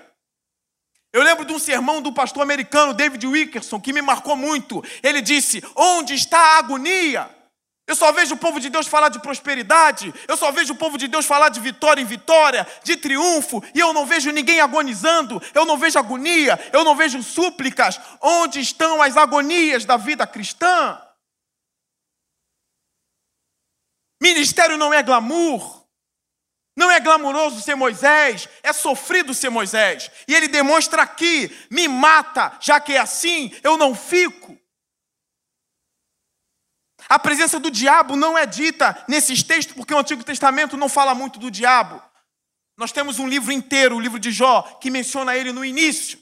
[1.11, 4.81] Eu lembro de um sermão do pastor americano David Wickerson que me marcou muito.
[5.03, 7.29] Ele disse: Onde está a agonia?
[7.89, 10.95] Eu só vejo o povo de Deus falar de prosperidade, eu só vejo o povo
[10.95, 15.41] de Deus falar de vitória em vitória, de triunfo, e eu não vejo ninguém agonizando,
[15.55, 17.99] eu não vejo agonia, eu não vejo súplicas.
[18.21, 21.01] Onde estão as agonias da vida cristã?
[24.21, 25.79] Ministério não é glamour.
[26.77, 30.11] Não é glamuroso ser Moisés, é sofrido ser Moisés.
[30.27, 34.58] E ele demonstra aqui: me mata, já que é assim, eu não fico.
[37.09, 41.15] A presença do diabo não é dita nesses textos, porque o Antigo Testamento não fala
[41.15, 41.99] muito do diabo.
[42.77, 46.21] Nós temos um livro inteiro, o livro de Jó, que menciona ele no início.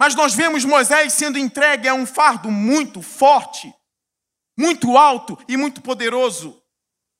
[0.00, 3.74] Mas nós vemos Moisés sendo entregue a um fardo muito forte,
[4.56, 6.62] muito alto e muito poderoso,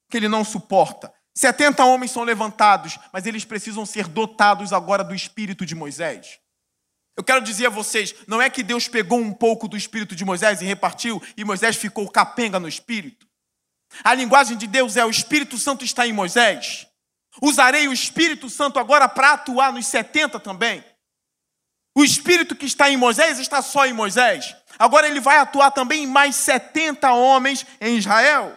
[0.09, 1.13] que ele não suporta.
[1.35, 6.39] 70 homens são levantados, mas eles precisam ser dotados agora do espírito de Moisés.
[7.21, 10.25] Eu quero dizer a vocês: não é que Deus pegou um pouco do espírito de
[10.25, 13.29] Moisés e repartiu, e Moisés ficou capenga no espírito.
[14.03, 16.87] A linguagem de Deus é: o Espírito Santo está em Moisés.
[17.43, 20.83] Usarei o Espírito Santo agora para atuar nos 70 também.
[21.95, 24.57] O Espírito que está em Moisés está só em Moisés.
[24.79, 28.57] Agora ele vai atuar também em mais 70 homens em Israel.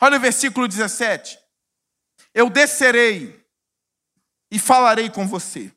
[0.00, 1.38] Olha o versículo 17.
[2.32, 3.38] Eu descerei
[4.50, 5.70] e falarei com você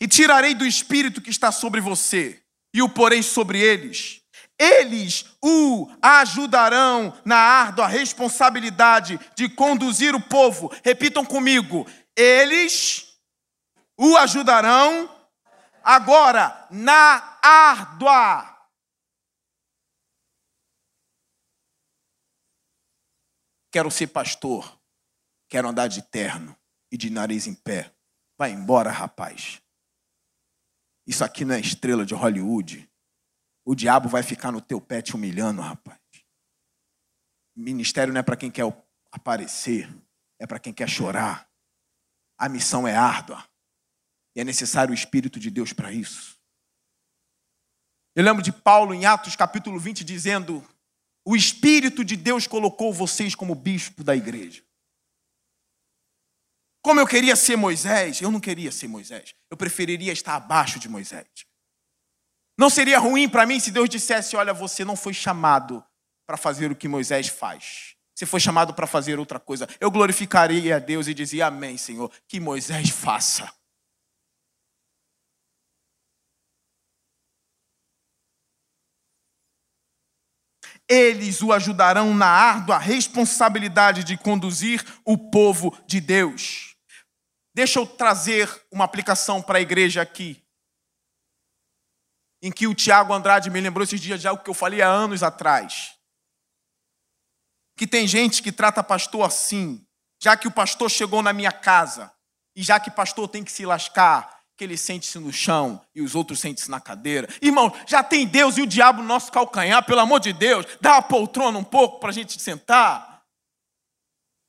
[0.00, 2.42] e tirarei do espírito que está sobre você
[2.74, 4.22] e o porei sobre eles.
[4.58, 10.70] Eles o ajudarão na árdua responsabilidade de conduzir o povo.
[10.82, 11.86] Repitam comigo:
[12.16, 13.18] eles
[13.98, 15.14] o ajudarão
[15.82, 18.48] agora na árdua.
[23.70, 24.78] Quero ser pastor,
[25.48, 26.56] quero andar de terno
[26.90, 27.92] e de nariz em pé.
[28.38, 29.60] Vai embora, rapaz.
[31.06, 32.88] Isso aqui não é estrela de Hollywood.
[33.64, 35.98] O diabo vai ficar no teu pé te humilhando, rapaz.
[37.56, 38.64] Ministério não é para quem quer
[39.10, 39.88] aparecer,
[40.38, 41.48] é para quem quer chorar.
[42.38, 43.44] A missão é árdua.
[44.34, 46.38] E é necessário o Espírito de Deus para isso.
[48.14, 50.64] Eu lembro de Paulo em Atos capítulo 20 dizendo:
[51.24, 54.62] O Espírito de Deus colocou vocês como bispo da igreja.
[56.82, 59.34] Como eu queria ser Moisés, eu não queria ser Moisés.
[59.50, 61.26] Eu preferiria estar abaixo de Moisés.
[62.58, 65.84] Não seria ruim para mim se Deus dissesse: Olha, você não foi chamado
[66.26, 67.94] para fazer o que Moisés faz.
[68.14, 69.68] Você foi chamado para fazer outra coisa.
[69.78, 73.52] Eu glorificaria a Deus e dizia: Amém, Senhor, que Moisés faça.
[80.92, 86.69] eles o ajudarão na árdua responsabilidade de conduzir o povo de Deus.
[87.54, 90.42] Deixa eu trazer uma aplicação para a igreja aqui.
[92.42, 94.88] Em que o Tiago Andrade me lembrou esses dias de algo que eu falei há
[94.88, 95.96] anos atrás.
[97.76, 99.84] Que tem gente que trata pastor assim,
[100.22, 102.10] já que o pastor chegou na minha casa,
[102.56, 106.14] e já que pastor tem que se lascar, que ele sente-se no chão e os
[106.14, 107.26] outros sentem-se na cadeira.
[107.42, 110.98] Irmão, já tem Deus e o diabo no nosso calcanhar, pelo amor de Deus, dá
[110.98, 113.22] a poltrona um pouco para a gente sentar.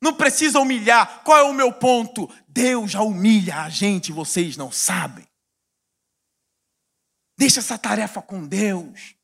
[0.03, 1.21] Não precisa humilhar.
[1.23, 2.27] Qual é o meu ponto?
[2.53, 5.25] Deus já humilha a gente, vocês não sabem.
[7.37, 9.15] Deixa essa tarefa com Deus.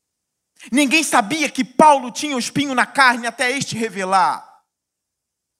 [0.72, 4.44] Ninguém sabia que Paulo tinha o espinho na carne até este revelar.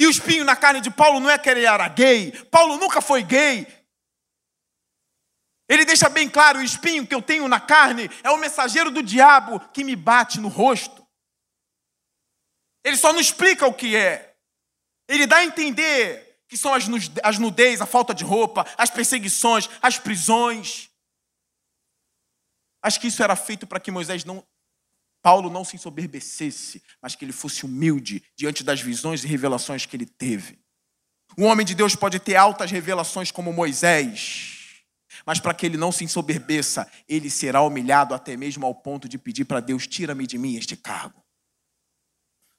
[0.00, 2.32] E o espinho na carne de Paulo não é que ele era gay.
[2.46, 3.66] Paulo nunca foi gay.
[5.68, 9.02] Ele deixa bem claro: o espinho que eu tenho na carne é o mensageiro do
[9.02, 11.06] diabo que me bate no rosto.
[12.82, 14.36] Ele só não explica o que é.
[15.10, 19.98] Ele dá a entender que são as, nudez, a falta de roupa, as perseguições, as
[19.98, 20.88] prisões.
[22.82, 24.42] Acho que isso era feito para que Moisés não,
[25.22, 29.94] Paulo não se ensoberbecesse, mas que ele fosse humilde diante das visões e revelações que
[29.94, 30.58] ele teve.
[31.36, 34.80] Um homem de Deus pode ter altas revelações como Moisés,
[35.26, 39.18] mas para que ele não se ensoberbeça, ele será humilhado até mesmo ao ponto de
[39.18, 41.22] pedir para Deus: tira-me de mim este cargo.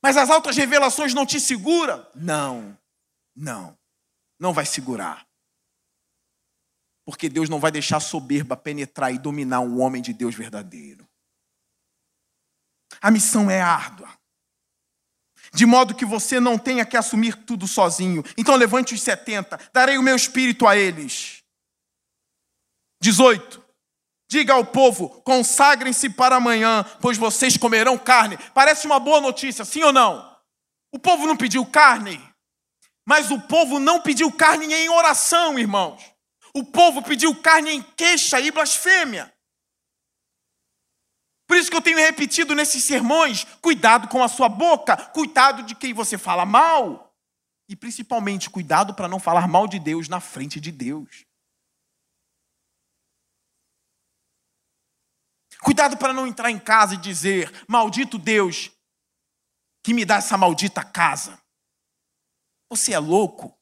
[0.04, 2.06] Mas as altas revelações não te seguram?
[2.14, 2.78] Não.
[3.36, 3.78] Não,
[4.40, 5.28] não vai segurar.
[7.06, 11.08] Porque Deus não vai deixar a soberba penetrar e dominar um homem de Deus verdadeiro.
[13.02, 14.08] A missão é árdua.
[15.54, 18.24] De modo que você não tenha que assumir tudo sozinho.
[18.38, 21.44] Então levante os 70, darei o meu espírito a eles.
[23.02, 23.64] 18.
[24.30, 28.38] Diga ao povo: consagrem-se para amanhã, pois vocês comerão carne.
[28.54, 30.30] Parece uma boa notícia, sim ou não?
[30.94, 32.20] O povo não pediu carne.
[33.10, 36.00] Mas o povo não pediu carne em oração, irmãos.
[36.54, 39.34] O povo pediu carne em queixa e blasfêmia.
[41.48, 45.74] Por isso que eu tenho repetido nesses sermões: cuidado com a sua boca, cuidado de
[45.74, 47.12] quem você fala mal.
[47.68, 51.26] E principalmente, cuidado para não falar mal de Deus na frente de Deus.
[55.64, 58.70] Cuidado para não entrar em casa e dizer: Maldito Deus
[59.84, 61.39] que me dá essa maldita casa.
[62.70, 63.58] Você é louco?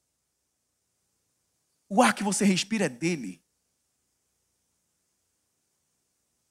[1.89, 3.41] O ar que você respira é dele.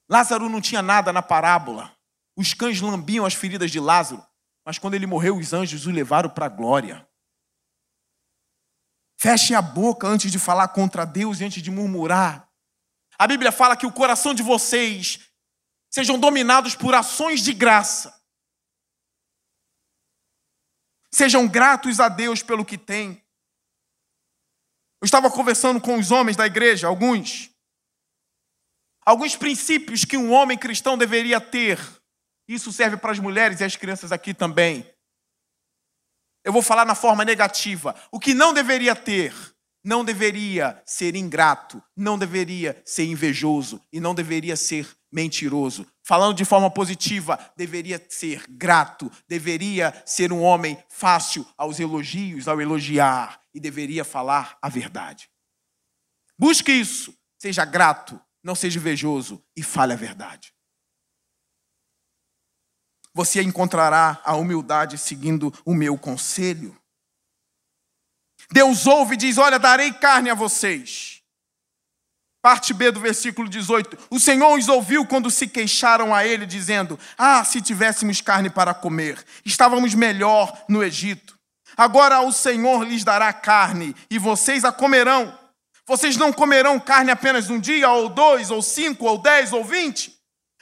[0.08, 1.94] Lázaro não tinha nada na parábola.
[2.36, 4.24] Os cães lambiam as feridas de Lázaro,
[4.64, 7.06] mas quando ele morreu, os anjos o levaram para a glória.
[9.18, 12.50] Feche a boca antes de falar contra Deus e antes de murmurar.
[13.18, 15.30] A Bíblia fala que o coração de vocês
[15.90, 18.14] sejam dominados por ações de graça
[21.16, 23.12] Sejam gratos a Deus pelo que têm.
[25.00, 27.48] Eu estava conversando com os homens da igreja, alguns.
[29.00, 31.80] Alguns princípios que um homem cristão deveria ter.
[32.46, 34.84] Isso serve para as mulheres e as crianças aqui também.
[36.44, 37.96] Eu vou falar na forma negativa.
[38.12, 39.32] O que não deveria ter,
[39.82, 45.86] não deveria ser ingrato, não deveria ser invejoso e não deveria ser mentiroso.
[46.02, 52.60] Falando de forma positiva, deveria ser grato, deveria ser um homem fácil aos elogios, ao
[52.60, 55.30] elogiar, e deveria falar a verdade.
[56.38, 60.52] Busque isso, seja grato, não seja invejoso e fale a verdade.
[63.14, 66.78] Você encontrará a humildade seguindo o meu conselho.
[68.52, 71.15] Deus ouve e diz: Olha, darei carne a vocês.
[72.46, 73.98] Parte B do versículo 18.
[74.08, 78.72] O Senhor os ouviu quando se queixaram a ele, dizendo: Ah, se tivéssemos carne para
[78.72, 81.36] comer, estávamos melhor no Egito.
[81.76, 85.36] Agora o Senhor lhes dará carne e vocês a comerão.
[85.88, 90.16] Vocês não comerão carne apenas um dia, ou dois, ou cinco, ou dez, ou vinte,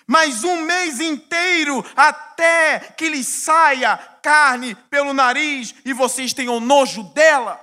[0.07, 7.03] mas um mês inteiro, até que lhes saia carne pelo nariz e vocês tenham nojo
[7.13, 7.61] dela.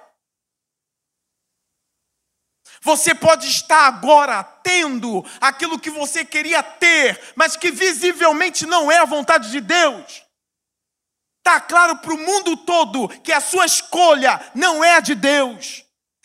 [2.84, 8.98] Você pode estar agora tendo aquilo que você queria ter, mas que visivelmente não é
[8.98, 10.24] a vontade de Deus.
[11.38, 15.84] Está claro para o mundo todo que a sua escolha não é a de Deus.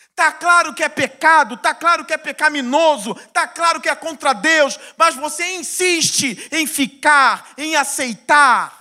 [0.09, 4.33] Está claro que é pecado, está claro que é pecaminoso, está claro que é contra
[4.33, 8.76] Deus, mas você insiste em ficar, em aceitar.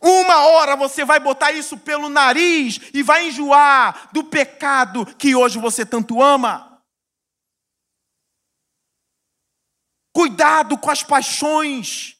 [0.00, 5.58] Uma hora você vai botar isso pelo nariz e vai enjoar do pecado que hoje
[5.58, 6.82] você tanto ama.
[10.12, 12.16] Cuidado com as paixões.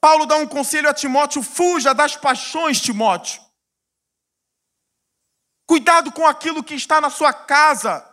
[0.00, 3.42] Paulo dá um conselho a Timóteo: fuja das paixões, Timóteo.
[5.66, 8.08] Cuidado com aquilo que está na sua casa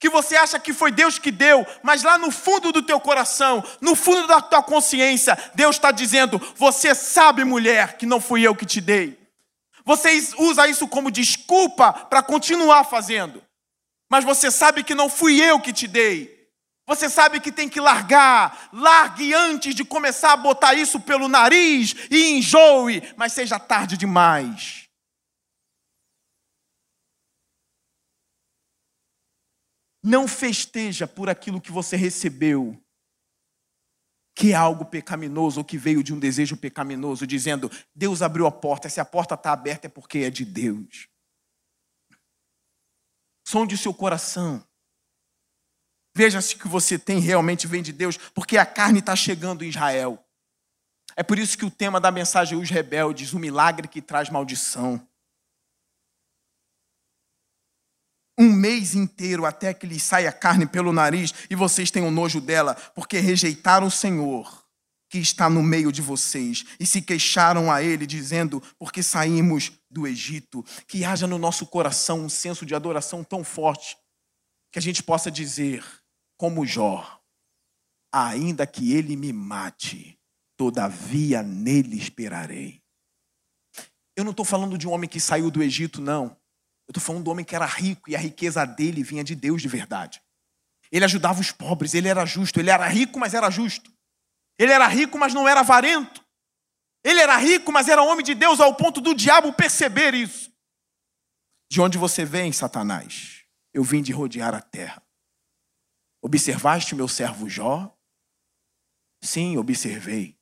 [0.00, 3.62] que você acha que foi Deus que deu, mas lá no fundo do teu coração,
[3.82, 8.54] no fundo da tua consciência, Deus está dizendo: você sabe, mulher, que não fui eu
[8.56, 9.20] que te dei.
[9.84, 13.42] Você usa isso como desculpa para continuar fazendo,
[14.08, 16.40] mas você sabe que não fui eu que te dei.
[16.86, 21.94] Você sabe que tem que largar, largue antes de começar a botar isso pelo nariz
[22.10, 24.79] e enjoe, mas seja tarde demais.
[30.02, 32.80] Não festeja por aquilo que você recebeu,
[34.34, 38.50] que é algo pecaminoso ou que veio de um desejo pecaminoso, dizendo: Deus abriu a
[38.52, 41.08] porta, se a porta está aberta é porque é de Deus.
[43.46, 44.64] Sonde o seu coração.
[46.16, 49.64] Veja se o que você tem realmente vem de Deus, porque a carne está chegando
[49.64, 50.24] em Israel.
[51.14, 55.06] É por isso que o tema da mensagem Os Rebeldes, o milagre que traz maldição.
[58.40, 62.74] um mês inteiro até que lhe saia carne pelo nariz e vocês tenham nojo dela,
[62.94, 64.64] porque rejeitaram o Senhor
[65.10, 70.06] que está no meio de vocês e se queixaram a ele, dizendo: Porque saímos do
[70.06, 70.64] Egito.
[70.88, 73.98] Que haja no nosso coração um senso de adoração tão forte
[74.72, 75.84] que a gente possa dizer,
[76.38, 77.20] como Jó:
[78.10, 80.18] Ainda que ele me mate,
[80.56, 82.80] todavia nele esperarei.
[84.16, 86.39] Eu não estou falando de um homem que saiu do Egito, não.
[86.90, 89.62] Eu estou falando do homem que era rico e a riqueza dele vinha de Deus
[89.62, 90.20] de verdade.
[90.90, 93.92] Ele ajudava os pobres, ele era justo, ele era rico, mas era justo.
[94.58, 96.20] Ele era rico, mas não era avarento.
[97.04, 100.50] Ele era rico, mas era homem de Deus, ao ponto do diabo perceber isso.
[101.70, 103.44] De onde você vem, Satanás?
[103.72, 105.00] Eu vim de rodear a terra.
[106.20, 107.96] Observaste meu servo Jó?
[109.22, 110.36] Sim, observei.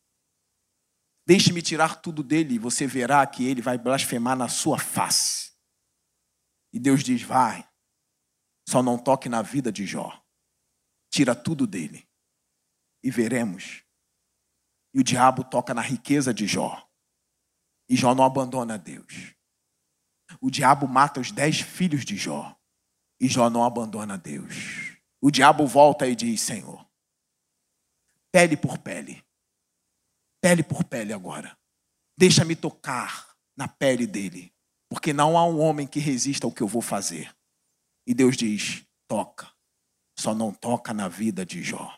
[1.26, 5.47] Deixe-me tirar tudo dele, e você verá que ele vai blasfemar na sua face.
[6.72, 7.66] E Deus diz: vai,
[8.68, 10.22] só não toque na vida de Jó.
[11.10, 12.06] Tira tudo dele
[13.02, 13.82] e veremos.
[14.94, 16.86] E o diabo toca na riqueza de Jó.
[17.88, 19.34] E Jó não abandona Deus.
[20.40, 22.54] O diabo mata os dez filhos de Jó.
[23.20, 24.96] E Jó não abandona Deus.
[25.20, 26.86] O diabo volta e diz: Senhor,
[28.30, 29.24] pele por pele,
[30.40, 31.56] pele por pele agora.
[32.18, 34.52] Deixa-me tocar na pele dele.
[34.88, 37.32] Porque não há um homem que resista ao que eu vou fazer.
[38.06, 39.50] E Deus diz: toca.
[40.18, 41.96] Só não toca na vida de Jó.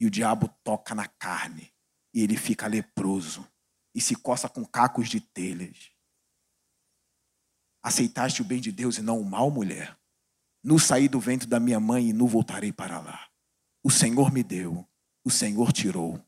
[0.00, 1.70] E o diabo toca na carne.
[2.14, 3.46] E ele fica leproso.
[3.94, 5.90] E se coça com cacos de telhas.
[7.84, 9.96] Aceitaste o bem de Deus e não o mal, mulher.
[10.64, 13.28] No saí do vento da minha mãe e no voltarei para lá.
[13.84, 14.88] O Senhor me deu,
[15.24, 16.20] o Senhor tirou.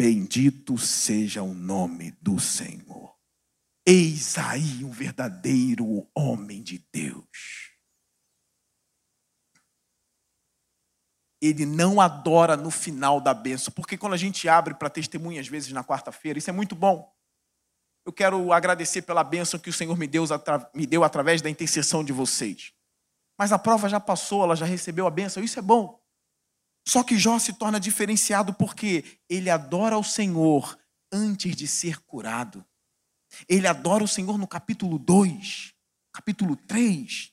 [0.00, 3.12] Bendito seja o nome do Senhor.
[3.84, 7.72] Eis aí um verdadeiro homem de Deus.
[11.42, 15.48] Ele não adora no final da benção, porque quando a gente abre para testemunha, às
[15.48, 17.12] vezes na quarta-feira, isso é muito bom.
[18.06, 20.22] Eu quero agradecer pela benção que o Senhor me deu,
[20.76, 22.72] me deu através da intercessão de vocês.
[23.36, 25.97] Mas a prova já passou, ela já recebeu a benção, isso é bom.
[26.86, 30.78] Só que Jó se torna diferenciado porque ele adora o Senhor
[31.10, 32.64] antes de ser curado.
[33.48, 35.74] Ele adora o Senhor no capítulo 2,
[36.12, 37.32] capítulo 3.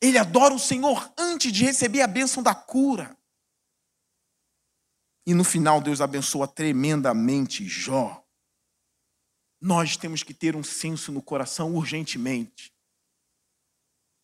[0.00, 3.16] Ele adora o Senhor antes de receber a bênção da cura.
[5.24, 8.18] E no final, Deus abençoa tremendamente Jó.
[9.60, 12.74] Nós temos que ter um senso no coração urgentemente.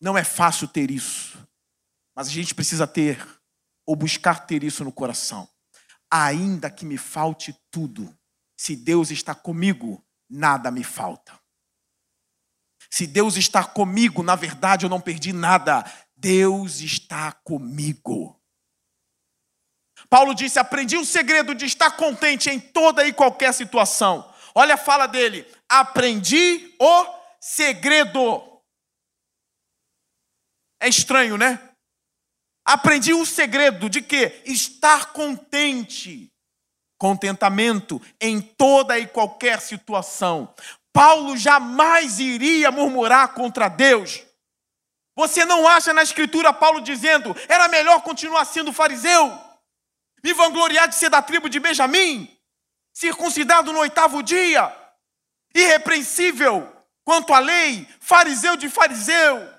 [0.01, 1.47] Não é fácil ter isso.
[2.19, 3.25] Mas a gente precisa ter,
[3.85, 5.47] ou buscar ter isso no coração.
[6.11, 8.13] Ainda que me falte tudo,
[8.57, 11.31] se Deus está comigo, nada me falta.
[12.91, 15.89] Se Deus está comigo, na verdade eu não perdi nada.
[16.13, 18.37] Deus está comigo.
[20.09, 24.29] Paulo disse: Aprendi o segredo de estar contente em toda e qualquer situação.
[24.53, 27.05] Olha a fala dele: Aprendi o
[27.39, 28.45] segredo.
[30.81, 31.65] É estranho, né?
[32.71, 36.31] aprendi o segredo de que estar contente,
[36.99, 40.53] contentamento em toda e qualquer situação.
[40.93, 44.21] Paulo jamais iria murmurar contra Deus.
[45.15, 49.35] Você não acha na escritura Paulo dizendo: "Era melhor continuar sendo fariseu,
[50.23, 52.29] me vangloriar de ser da tribo de Benjamim,
[52.93, 54.71] circuncidado no oitavo dia,
[55.55, 56.71] irrepreensível
[57.03, 59.57] quanto à lei, fariseu de fariseu"?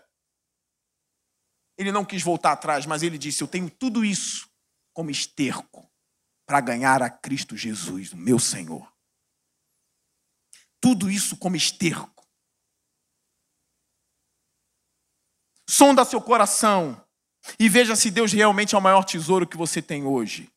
[1.80, 4.46] Ele não quis voltar atrás, mas ele disse: Eu tenho tudo isso
[4.92, 5.90] como esterco
[6.44, 8.92] para ganhar a Cristo Jesus, meu Senhor.
[10.78, 12.28] Tudo isso como esterco.
[15.66, 17.02] Sonda seu coração
[17.58, 20.52] e veja se Deus realmente é o maior tesouro que você tem hoje.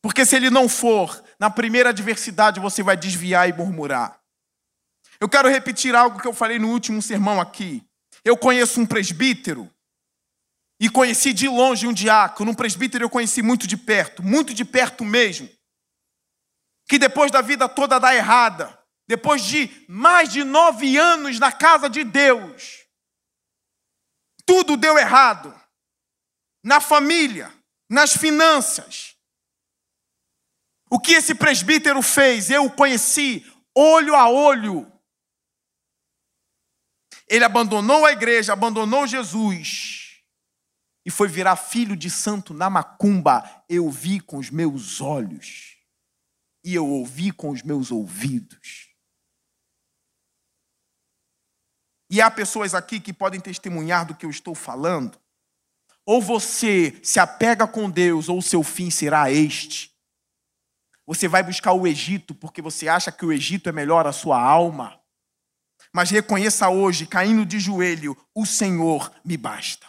[0.00, 4.18] Porque se ele não for, na primeira adversidade você vai desviar e murmurar.
[5.20, 7.86] Eu quero repetir algo que eu falei no último sermão aqui.
[8.24, 9.70] Eu conheço um presbítero
[10.84, 14.66] e conheci de longe um diácono, um presbítero eu conheci muito de perto, muito de
[14.66, 15.48] perto mesmo.
[16.86, 18.78] Que depois da vida toda da errada,
[19.08, 22.80] depois de mais de nove anos na casa de Deus,
[24.44, 25.58] tudo deu errado.
[26.62, 27.50] Na família,
[27.88, 29.16] nas finanças.
[30.90, 33.42] O que esse presbítero fez, eu o conheci
[33.74, 34.86] olho a olho.
[37.26, 40.02] Ele abandonou a igreja, abandonou Jesus
[41.04, 45.76] e foi virar filho de santo na macumba, eu vi com os meus olhos
[46.64, 48.88] e eu ouvi com os meus ouvidos.
[52.10, 55.18] E há pessoas aqui que podem testemunhar do que eu estou falando.
[56.06, 59.92] Ou você se apega com Deus, ou o seu fim será este.
[61.06, 64.40] Você vai buscar o Egito porque você acha que o Egito é melhor a sua
[64.40, 64.98] alma.
[65.92, 69.86] Mas reconheça hoje, caindo de joelho, o Senhor me basta.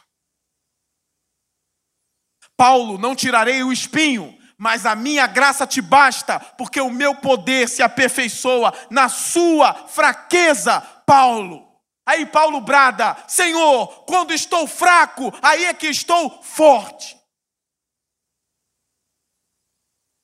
[2.57, 7.67] Paulo, não tirarei o espinho, mas a minha graça te basta, porque o meu poder
[7.67, 11.65] se aperfeiçoa na sua fraqueza, Paulo.
[12.05, 17.19] Aí Paulo brada: Senhor, quando estou fraco, aí é que estou forte.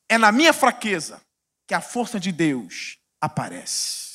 [0.08, 1.22] É na minha fraqueza
[1.68, 4.12] que a força de Deus aparece.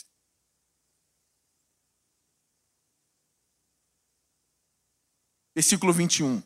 [5.55, 6.43] Versículo 21.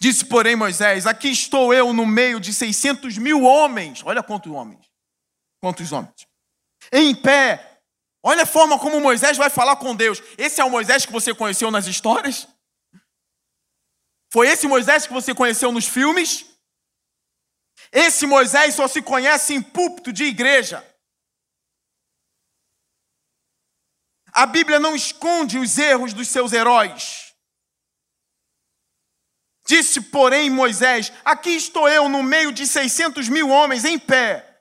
[0.00, 4.02] Disse, porém, Moisés: Aqui estou eu no meio de 600 mil homens.
[4.04, 4.90] Olha quantos homens.
[5.60, 6.26] Quantos homens.
[6.92, 7.70] Em pé.
[8.22, 10.22] Olha a forma como Moisés vai falar com Deus.
[10.38, 12.48] Esse é o Moisés que você conheceu nas histórias?
[14.32, 16.46] Foi esse Moisés que você conheceu nos filmes?
[17.92, 20.84] Esse Moisés só se conhece em púlpito de igreja.
[24.32, 27.33] A Bíblia não esconde os erros dos seus heróis.
[29.66, 34.60] Disse, porém, Moisés: Aqui estou eu no meio de 600 mil homens em pé.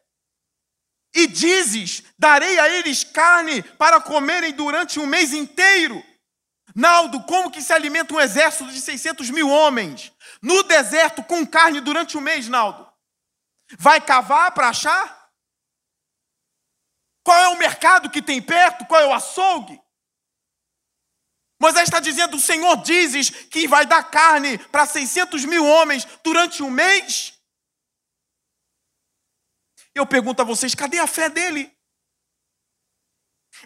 [1.14, 6.04] E dizes: Darei a eles carne para comerem durante um mês inteiro.
[6.76, 10.12] Naldo, como que se alimenta um exército de 600 mil homens?
[10.42, 12.88] No deserto, com carne durante um mês, Naldo?
[13.78, 15.24] Vai cavar para achar?
[17.24, 18.86] Qual é o mercado que tem perto?
[18.86, 19.83] Qual é o açougue?
[21.64, 26.62] Moisés está dizendo: o Senhor dizes que vai dar carne para 600 mil homens durante
[26.62, 27.32] um mês?
[29.96, 31.72] Eu pergunto a vocês: cadê a fé dele?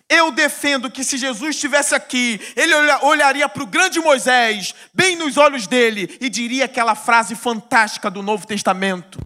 [0.08, 5.36] Eu defendo que se Jesus estivesse aqui, ele olharia para o grande Moisés, bem nos
[5.38, 9.18] olhos dele, e diria aquela frase fantástica do Novo Testamento: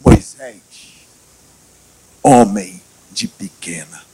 [0.00, 0.62] Moisés,
[2.22, 4.05] homem de pequena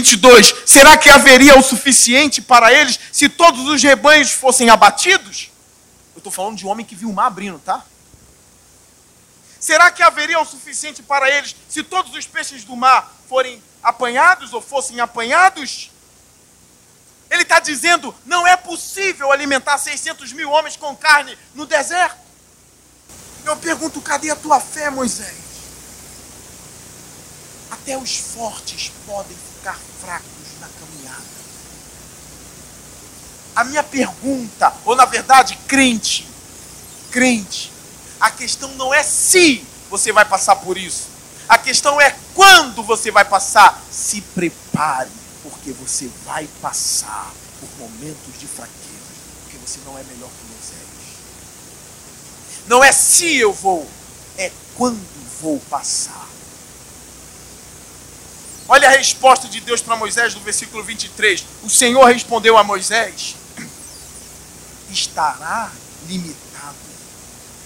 [0.00, 5.52] 22: Será que haveria o suficiente para eles se todos os rebanhos fossem abatidos?
[6.14, 7.84] Eu estou falando de um homem que viu o mar abrindo, tá?
[9.60, 14.52] Será que haveria o suficiente para eles se todos os peixes do mar forem apanhados
[14.52, 15.90] ou fossem apanhados?
[17.30, 22.18] Ele está dizendo: não é possível alimentar 600 mil homens com carne no deserto.
[23.44, 25.36] Eu pergunto: cadê a tua fé, Moisés?
[27.70, 29.36] Até os fortes podem
[29.72, 31.24] ficar fracos na caminhada.
[33.56, 36.28] A minha pergunta, ou na verdade, crente,
[37.10, 37.72] crente,
[38.20, 41.06] a questão não é se você vai passar por isso,
[41.48, 43.80] a questão é quando você vai passar.
[43.90, 45.10] Se prepare,
[45.42, 51.04] porque você vai passar por momentos de fraqueza, porque você não é melhor que Moisés.
[52.66, 53.88] Não é se eu vou,
[54.36, 55.00] é quando
[55.40, 56.33] vou passar.
[58.68, 61.44] Olha a resposta de Deus para Moisés no versículo 23.
[61.62, 63.34] O Senhor respondeu a Moisés:
[64.90, 65.70] Estará
[66.08, 66.76] limitado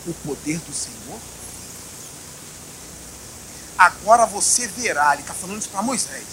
[0.07, 1.19] o poder do Senhor?
[3.77, 6.25] Agora você verá, ele está falando isso para Moisés,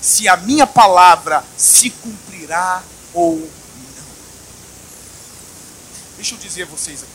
[0.00, 2.82] se a minha palavra se cumprirá
[3.14, 3.56] ou não.
[6.16, 7.12] Deixa eu dizer a vocês aqui.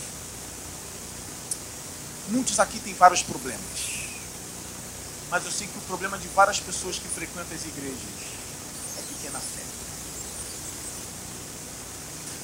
[2.30, 3.91] Muitos aqui têm vários problemas
[5.32, 8.00] mas eu sei que o problema de várias pessoas que frequentam as igrejas
[9.00, 9.64] é pequena fé.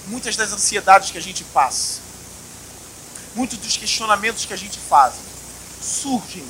[0.07, 1.99] Muitas das ansiedades que a gente passa,
[3.35, 5.15] muitos dos questionamentos que a gente faz,
[5.83, 6.45] surgem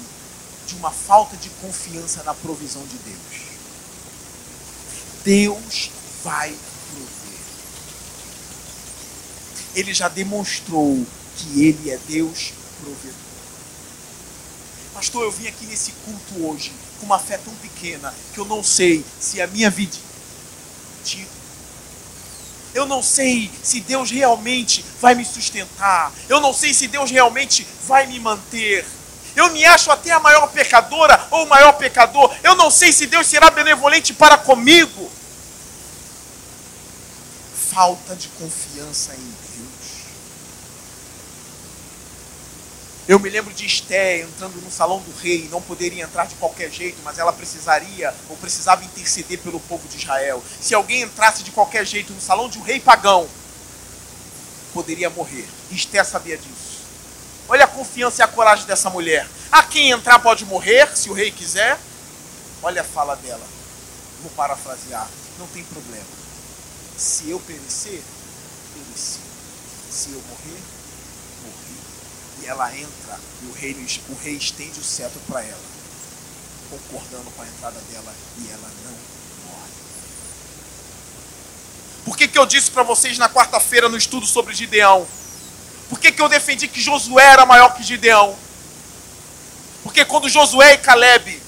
[0.68, 3.42] de uma falta de confiança na provisão de Deus.
[5.26, 5.92] Deus
[6.24, 6.52] vai
[6.94, 7.40] prover.
[9.74, 11.04] Ele já demonstrou
[11.36, 13.27] que Ele é Deus provedor.
[14.98, 18.64] Pastor, eu vim aqui nesse culto hoje com uma fé tão pequena que eu não
[18.64, 19.96] sei se a minha vida.
[22.74, 26.12] Eu não sei se Deus realmente vai me sustentar.
[26.28, 28.84] Eu não sei se Deus realmente vai me manter.
[29.36, 32.34] Eu me acho até a maior pecadora ou o maior pecador.
[32.44, 35.12] Eu não sei se Deus será benevolente para comigo.
[37.72, 39.47] Falta de confiança em Deus
[43.08, 46.70] Eu me lembro de Esté entrando no salão do rei, não poderia entrar de qualquer
[46.70, 50.44] jeito, mas ela precisaria ou precisava interceder pelo povo de Israel.
[50.62, 53.26] Se alguém entrasse de qualquer jeito no salão de um rei pagão,
[54.74, 55.48] poderia morrer.
[55.72, 56.68] Esté sabia disso.
[57.48, 59.26] Olha a confiança e a coragem dessa mulher.
[59.50, 61.80] A quem entrar pode morrer, se o rei quiser.
[62.62, 63.46] Olha a fala dela.
[64.22, 65.10] Vou parafrasear.
[65.40, 66.04] Não tem problema.
[66.98, 68.02] Se eu perecer,
[68.74, 69.20] pereci.
[69.90, 70.60] Se eu morrer,
[72.50, 73.76] ela entra e o rei,
[74.10, 75.60] o rei estende o cetro para ela,
[76.70, 78.92] concordando com a entrada dela e ela não
[79.48, 79.72] morre.
[82.06, 85.06] Por que, que eu disse para vocês na quarta-feira no estudo sobre Gideão?
[85.90, 88.36] Por que, que eu defendi que Josué era maior que Gideão?
[89.84, 91.42] Porque quando Josué e Caleb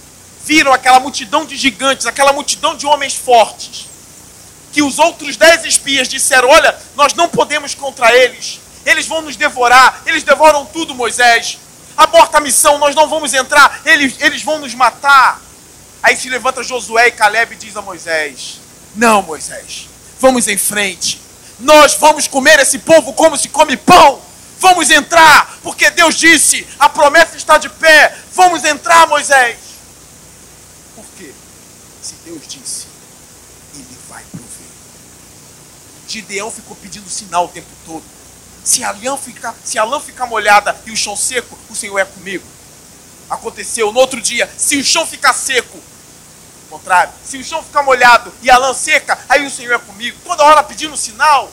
[0.45, 3.86] viram aquela multidão de gigantes, aquela multidão de homens fortes,
[4.72, 9.36] que os outros dez espias disseram: Olha, nós não podemos contra eles, eles vão nos
[9.36, 11.57] devorar, eles devoram tudo, Moisés.
[11.97, 15.41] Aborta a missão, nós não vamos entrar, eles, eles vão nos matar.
[16.01, 18.59] Aí se levanta Josué e Caleb e diz a Moisés:
[18.95, 19.88] Não, Moisés,
[20.19, 21.21] vamos em frente.
[21.59, 24.21] Nós vamos comer esse povo como se come pão.
[24.61, 28.15] Vamos entrar, porque Deus disse: a promessa está de pé.
[28.34, 29.57] Vamos entrar, Moisés.
[30.95, 31.34] Por quê?
[32.01, 32.86] Se Deus disse,
[33.75, 34.71] Ele vai prover.
[36.07, 38.03] Gideão ficou pedindo sinal o tempo todo.
[38.70, 38.84] Se
[39.80, 42.45] a lã ficar, molhada e o chão seco, o Senhor é comigo.
[43.28, 45.80] Aconteceu no outro dia, se o chão ficar seco,
[46.70, 49.80] ao contrário, se o chão ficar molhado e a lã seca, aí o Senhor é
[49.80, 50.20] comigo.
[50.24, 51.51] Toda hora pedindo sinal.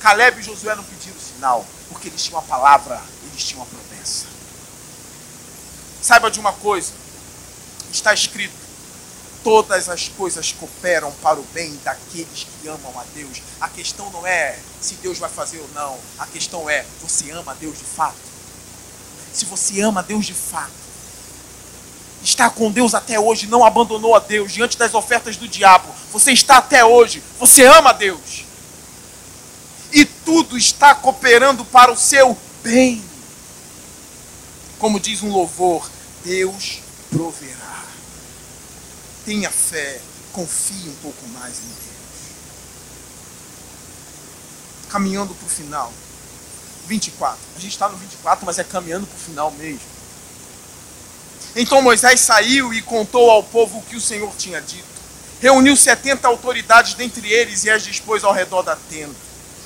[0.00, 3.00] Caleb e Josué não pediram sinal, porque eles tinham a palavra,
[3.32, 4.26] eles tinham a promessa.
[6.02, 6.92] Saiba de uma coisa,
[7.90, 8.67] está escrito
[9.48, 13.40] todas as coisas cooperam para o bem daqueles que amam a Deus.
[13.58, 17.52] A questão não é se Deus vai fazer ou não, a questão é você ama
[17.52, 18.18] a Deus de fato.
[19.32, 20.70] Se você ama a Deus de fato,
[22.22, 26.30] está com Deus até hoje, não abandonou a Deus diante das ofertas do diabo, você
[26.32, 28.44] está até hoje, você ama a Deus.
[29.92, 33.02] E tudo está cooperando para o seu bem.
[34.78, 35.90] Como diz um louvor,
[36.22, 37.57] Deus proverá
[39.28, 40.00] tenha fé,
[40.32, 41.98] confie um pouco mais em Deus.
[44.88, 45.92] Caminhando para o final,
[46.86, 47.36] 24.
[47.54, 49.80] A gente está no 24, mas é caminhando para o final mesmo.
[51.54, 54.88] Então Moisés saiu e contou ao povo o que o Senhor tinha dito.
[55.42, 59.14] Reuniu setenta autoridades dentre eles e as dispôs ao redor da tenda.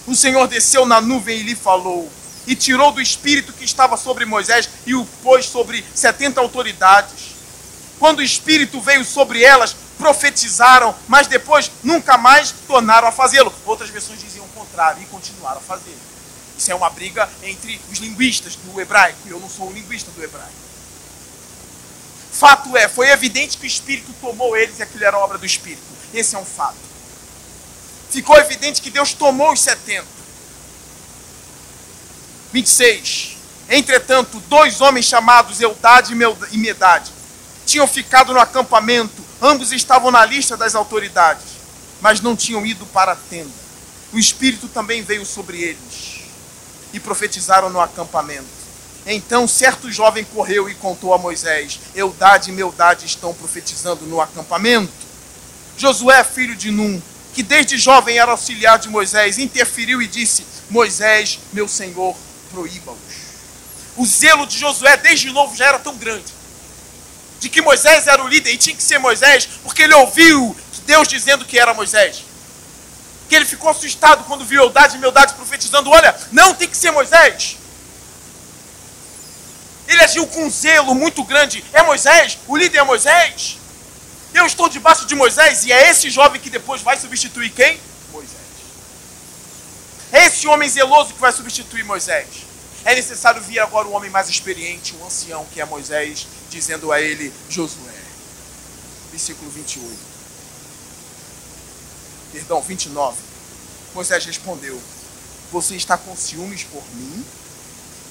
[0.09, 2.11] O Senhor desceu na nuvem e lhe falou.
[2.49, 7.32] E tirou do espírito que estava sobre Moisés e o pôs sobre setenta autoridades
[8.03, 13.55] quando o Espírito veio sobre elas, profetizaram, mas depois nunca mais tornaram a fazê-lo.
[13.65, 15.97] Outras versões diziam o contrário e continuaram a fazer.
[16.59, 20.21] Isso é uma briga entre os linguistas do hebraico, eu não sou um linguista do
[20.21, 20.51] hebraico.
[22.33, 25.83] Fato é, foi evidente que o Espírito tomou eles e aquilo era obra do Espírito.
[26.13, 26.75] Esse é um fato.
[28.11, 30.05] Ficou evidente que Deus tomou os 70.
[32.53, 33.37] 26.
[33.71, 36.13] Entretanto, dois homens chamados Eldade
[36.51, 37.13] e Medade
[37.67, 41.45] tinham ficado no acampamento, ambos estavam na lista das autoridades,
[42.01, 43.51] mas não tinham ido para a tenda.
[44.13, 46.23] O Espírito também veio sobre eles
[46.93, 48.63] e profetizaram no acampamento.
[49.07, 54.93] Então certo jovem correu e contou a Moisés: Eudade e Meudade estão profetizando no acampamento.
[55.77, 57.01] Josué, filho de Num,
[57.35, 62.17] que desde jovem era auxiliar de Moisés, interferiu e disse: Moisés, meu senhor,
[62.53, 62.99] proíba-os.
[63.97, 66.33] O zelo de Josué desde novo já era tão grande
[67.43, 71.09] de que Moisés era o líder e tinha que ser Moisés, porque ele ouviu Deus
[71.09, 72.23] dizendo que era Moisés.
[73.29, 76.93] Que ele ficou assustado quando viu Eldade e Meldade profetizando: olha, não tem que ser
[76.93, 77.57] Moisés.
[79.89, 81.65] Ele agiu com um zelo muito grande.
[81.73, 82.39] É Moisés?
[82.47, 83.59] O líder é Moisés?
[84.33, 87.81] Eu estou debaixo de Moisés e é esse jovem que depois vai substituir quem?
[88.13, 88.37] Moisés.
[90.13, 92.29] É esse homem zeloso que vai substituir Moisés.
[92.85, 97.01] É necessário vir agora o homem mais experiente, o ancião, que é Moisés, dizendo a
[97.01, 97.93] ele, Josué.
[99.13, 99.97] Versículo 28.
[102.33, 103.17] Perdão, 29.
[103.95, 104.81] Moisés respondeu:
[105.53, 107.25] Você está com ciúmes por mim?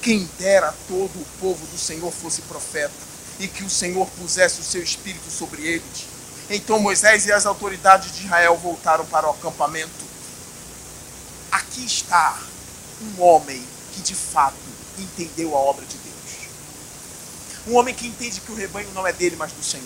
[0.00, 2.92] Quem dera todo o povo do Senhor fosse profeta
[3.38, 6.06] e que o Senhor pusesse o seu espírito sobre eles.
[6.50, 9.92] Então Moisés e as autoridades de Israel voltaram para o acampamento.
[11.52, 12.40] Aqui está
[13.02, 13.62] um homem
[13.92, 14.56] que de fato
[14.98, 16.12] entendeu a obra de Deus.
[17.66, 19.84] Um homem que entende que o rebanho não é dele, mas do Senhor.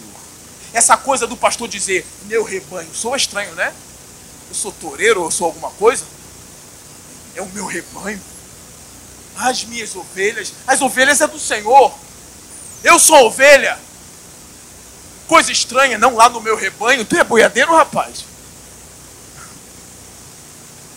[0.73, 3.73] Essa coisa do pastor dizer, meu rebanho, sou estranho, né?
[4.49, 6.05] Eu sou toureiro ou sou alguma coisa?
[7.35, 8.21] É o meu rebanho.
[9.37, 11.93] As minhas ovelhas, as ovelhas é do Senhor.
[12.83, 13.79] Eu sou ovelha.
[15.29, 17.05] Coisa estranha, não lá no meu rebanho.
[17.05, 18.25] Tu é boiadeiro, rapaz?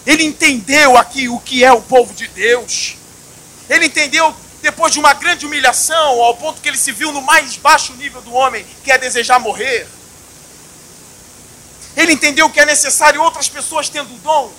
[0.05, 2.95] Ele entendeu aqui o que é o povo de Deus.
[3.69, 7.55] Ele entendeu depois de uma grande humilhação, ao ponto que ele se viu no mais
[7.55, 9.87] baixo nível do homem, que é desejar morrer.
[11.95, 14.51] Ele entendeu que é necessário outras pessoas tendo o dom,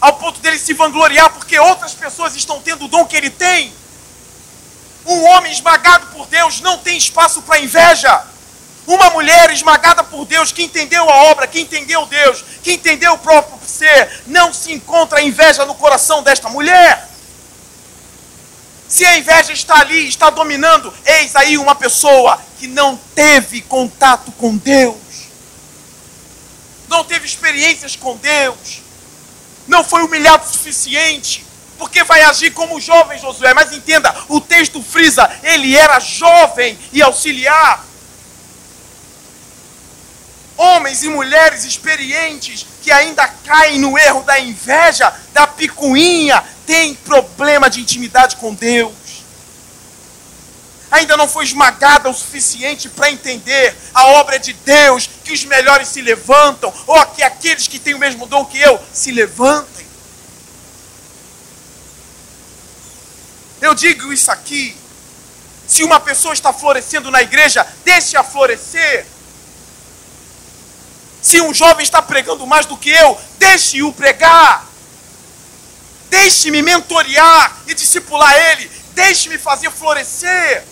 [0.00, 3.72] ao ponto dele se vangloriar porque outras pessoas estão tendo o dom que ele tem.
[5.06, 8.26] Um homem esmagado por Deus não tem espaço para inveja.
[8.86, 13.18] Uma mulher esmagada por Deus, que entendeu a obra, que entendeu Deus, que entendeu o
[13.18, 17.13] próprio ser, não se encontra inveja no coração desta mulher.
[18.94, 24.30] Se a inveja está ali, está dominando, eis aí uma pessoa que não teve contato
[24.38, 24.96] com Deus,
[26.86, 28.82] não teve experiências com Deus,
[29.66, 31.44] não foi humilhado o suficiente,
[31.76, 33.52] porque vai agir como jovem Josué.
[33.52, 37.84] Mas entenda, o texto frisa, ele era jovem e auxiliar.
[40.56, 47.68] Homens e mulheres experientes que ainda caem no erro da inveja, da picuinha, tem problema
[47.68, 48.92] de intimidade com Deus,
[50.90, 55.88] ainda não foi esmagada o suficiente para entender a obra de Deus, que os melhores
[55.88, 59.84] se levantam, ou que aqueles que têm o mesmo dom que eu se levantem.
[63.60, 64.76] Eu digo isso aqui.
[65.66, 69.06] Se uma pessoa está florescendo na igreja, deixe-a florescer.
[71.22, 74.68] Se um jovem está pregando mais do que eu, deixe-o pregar.
[76.20, 78.70] Deixe-me mentorear e discipular ele.
[78.92, 80.64] Deixe-me fazer florescer.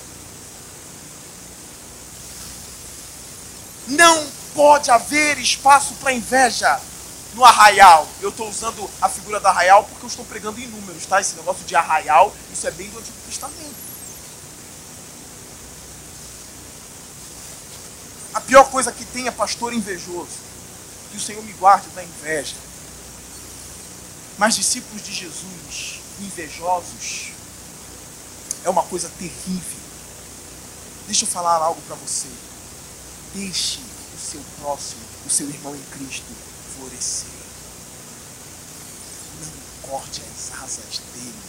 [3.88, 4.24] Não
[4.54, 6.80] pode haver espaço para inveja
[7.34, 8.06] no arraial.
[8.20, 11.20] Eu estou usando a figura do arraial porque eu estou pregando em números, tá?
[11.20, 13.74] Esse negócio de arraial, isso é bem do Antigo Testamento.
[18.32, 20.38] A pior coisa que tem é pastor invejoso.
[21.10, 22.54] Que o Senhor me guarde da inveja.
[24.42, 27.30] Mas discípulos de Jesus invejosos
[28.64, 29.78] é uma coisa terrível.
[31.06, 32.26] Deixa eu falar algo para você.
[33.36, 36.24] Deixe o seu próximo, o seu irmão em Cristo,
[36.76, 37.30] florescer.
[39.44, 41.42] Não corte as asas dele.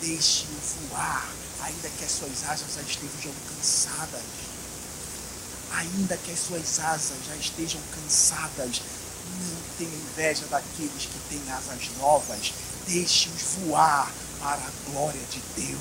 [0.00, 1.24] Deixe-o voar,
[1.62, 4.22] ainda que as suas asas já estejam cansadas.
[5.70, 8.80] Ainda que as suas asas já estejam cansadas,
[9.38, 12.52] não tenha inveja daqueles que têm asas novas.
[12.86, 14.10] Deixe-os voar
[14.40, 15.80] para a glória de Deus.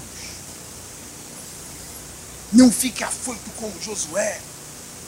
[2.53, 4.39] Não fique afoito com Josué.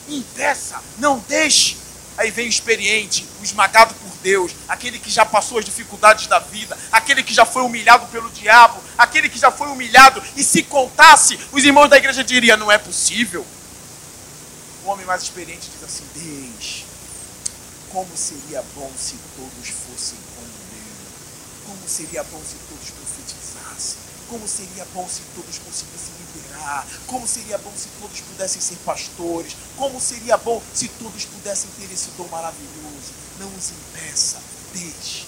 [0.08, 1.76] Impeça, não deixe.
[2.18, 6.38] Aí vem o experiente, o esmagado por Deus, aquele que já passou as dificuldades da
[6.38, 10.62] vida, aquele que já foi humilhado pelo diabo, aquele que já foi humilhado e se
[10.64, 13.46] contasse, os irmãos da igreja diriam: não é possível.
[14.84, 16.79] O homem mais experiente diz assim: deixe
[17.92, 21.66] como seria bom se todos fossem como ele?
[21.66, 23.98] Como seria bom se todos profetizassem?
[24.28, 26.86] Como seria bom se todos conseguissem liderar?
[27.08, 29.56] Como seria bom se todos pudessem ser pastores?
[29.76, 33.10] Como seria bom se todos pudessem ter esse dom maravilhoso?
[33.40, 34.38] Não os impeça,
[34.72, 35.26] deixe.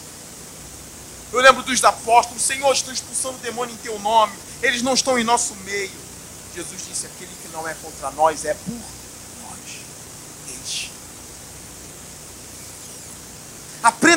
[1.32, 4.38] Eu lembro dos apóstolos, Senhor, estou expulsando o demônio em teu nome.
[4.62, 5.90] Eles não estão em nosso meio.
[6.54, 8.78] Jesus disse: aquele que não é contra nós é por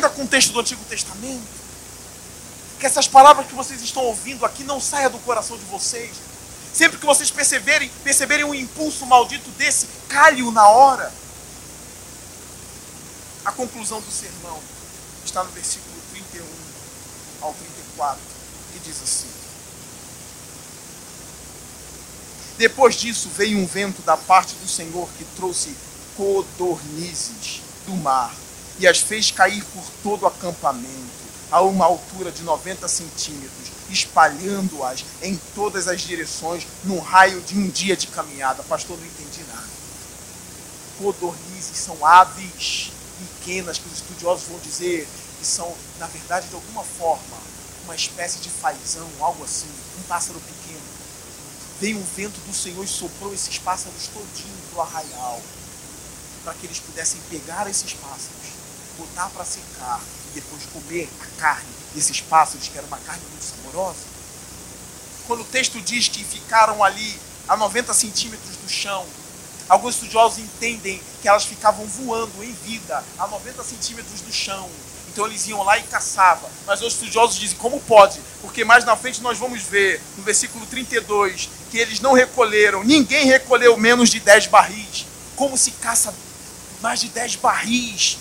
[0.10, 1.42] com o texto do Antigo Testamento.
[2.80, 6.16] Que essas palavras que vocês estão ouvindo aqui não saiam do coração de vocês.
[6.74, 11.12] Sempre que vocês perceberem, perceberem um impulso maldito desse, calhe-o na hora.
[13.46, 14.60] A conclusão do sermão
[15.24, 16.44] está no versículo 31
[17.42, 18.20] ao 34,
[18.74, 19.30] que diz assim:
[22.58, 25.76] Depois disso veio um vento da parte do Senhor que trouxe
[26.18, 28.34] codornizes do mar
[28.80, 31.16] e as fez cair por todo o acampamento,
[31.52, 37.70] a uma altura de 90 centímetros, espalhando-as em todas as direções, num raio de um
[37.70, 38.64] dia de caminhada.
[38.64, 39.68] Pastor, não entendi nada.
[40.98, 42.92] Codornizes são aves
[43.42, 45.08] pequenas que os estudiosos vão dizer
[45.40, 47.38] que são, na verdade, de alguma forma,
[47.86, 49.70] uma espécie de fazão, algo assim,
[50.00, 50.84] um pássaro pequeno.
[51.80, 55.42] Veio um vento do Senhor e soprou esses pássaros todinho para o arraial,
[56.44, 58.45] para que eles pudessem pegar esses pássaros
[58.98, 63.44] botar para secar e depois comer a carne desses pássaros, que era uma carne muito
[63.44, 64.00] saborosa?
[65.28, 69.06] Quando o texto diz que ficaram ali a 90 centímetros do chão,
[69.68, 74.70] alguns estudiosos entendem que elas ficavam voando em vida a 90 centímetros do chão.
[75.10, 76.50] Então eles iam lá e caçavam.
[76.68, 78.20] Mas os estudiosos dizem, como pode?
[78.42, 83.26] Porque mais na frente nós vamos ver, no versículo 32, que eles não recolheram, ninguém
[83.26, 85.06] recolheu menos de 10 barris.
[85.36, 86.14] Como se caça
[86.82, 88.18] mais de 10 barris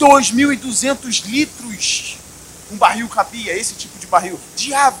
[0.00, 2.16] 2.200 litros
[2.70, 4.98] um barril cabia, esse tipo de barril, diabos.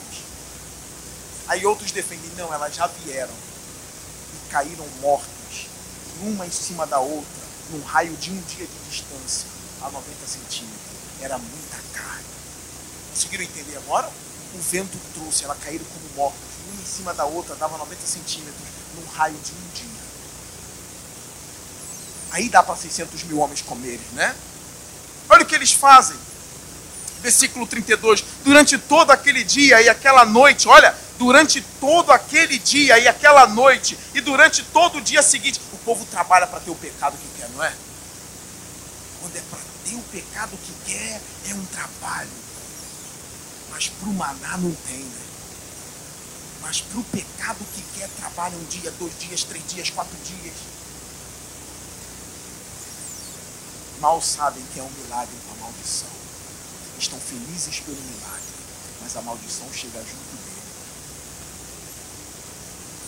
[1.48, 3.32] Aí outros defendem, não, elas já vieram
[4.46, 5.66] e caíram mortas,
[6.22, 7.30] uma em cima da outra,
[7.70, 9.46] num raio de um dia de distância,
[9.82, 10.78] a 90 centímetros.
[11.20, 12.24] Era muita carne.
[13.12, 14.08] Conseguiram entender agora?
[14.54, 16.40] O vento trouxe, elas caíram como mortas,
[16.70, 18.54] uma em cima da outra, dava 90 centímetros,
[18.96, 19.94] num raio de um dia.
[22.30, 24.36] Aí dá para 600 mil homens comerem, né?
[25.34, 26.16] Olha o que eles fazem.
[27.20, 28.22] Versículo 32.
[28.44, 33.98] Durante todo aquele dia e aquela noite, olha, durante todo aquele dia e aquela noite,
[34.14, 37.48] e durante todo o dia seguinte, o povo trabalha para ter o pecado que quer,
[37.48, 37.72] não é?
[39.20, 41.20] Quando é para ter o pecado que quer,
[41.50, 42.30] é um trabalho.
[43.70, 45.20] Mas para o maná não tem, né?
[46.62, 50.54] Mas para o pecado que quer, trabalha um dia, dois dias, três dias, quatro dias.
[54.00, 56.08] Mal sabem que é um milagre uma maldição.
[56.98, 58.44] Estão felizes pelo milagre,
[59.02, 60.54] mas a maldição chega junto dele.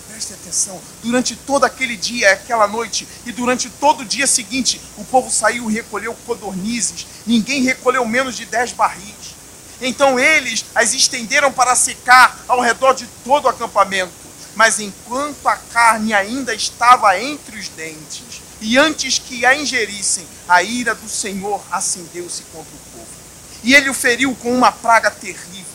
[0.08, 5.04] Preste atenção, durante todo aquele dia, aquela noite e durante todo o dia seguinte, o
[5.04, 7.06] povo saiu e recolheu codornizes.
[7.26, 9.34] Ninguém recolheu menos de dez barris.
[9.80, 14.12] Então eles as estenderam para secar ao redor de todo o acampamento.
[14.54, 18.24] Mas enquanto a carne ainda estava entre os dentes,
[18.60, 23.06] e antes que a ingerissem, a ira do Senhor acendeu-se contra o povo.
[23.62, 25.66] E ele o feriu com uma praga terrível.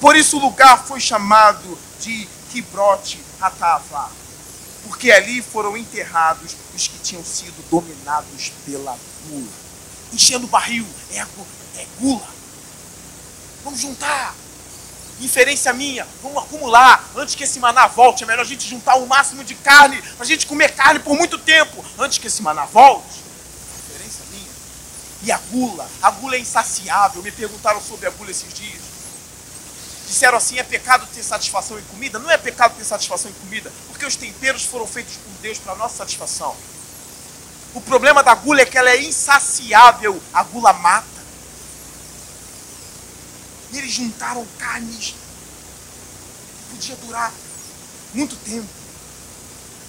[0.00, 4.10] Por isso o lugar foi chamado de Kibrote Atavá,
[4.84, 8.96] porque ali foram enterrados os que tinham sido dominados pela
[9.28, 9.48] gula.
[10.12, 12.26] Enchendo o barril é, é gula.
[13.62, 14.34] Vamos juntar,
[15.24, 17.08] inferência minha, vamos acumular.
[17.16, 20.24] Antes que esse maná volte, é melhor a gente juntar o máximo de carne, para
[20.24, 21.84] a gente comer carne por muito tempo.
[21.98, 23.06] Antes que esse maná volte,
[23.86, 24.50] inferência minha.
[25.22, 27.22] E a gula, a gula é insaciável.
[27.22, 28.80] Me perguntaram sobre a gula esses dias.
[30.06, 32.18] Disseram assim: é pecado ter satisfação em comida?
[32.18, 35.74] Não é pecado ter satisfação em comida, porque os temperos foram feitos por Deus para
[35.76, 36.56] nossa satisfação.
[37.72, 40.20] O problema da gula é que ela é insaciável.
[40.32, 41.19] A gula mata.
[43.72, 45.14] E eles juntaram carnes.
[46.70, 47.32] Podia durar
[48.12, 48.68] muito tempo.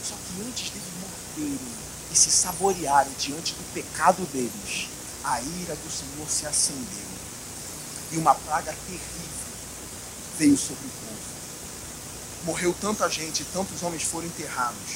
[0.08, 1.60] Só que antes deles morrerem
[2.12, 4.88] e se saborearem diante do pecado deles,
[5.24, 7.12] a ira do Senhor se acendeu.
[8.12, 9.26] E uma praga terrível
[10.38, 11.22] veio sobre o povo.
[12.44, 14.96] Morreu tanta gente e tantos homens foram enterrados,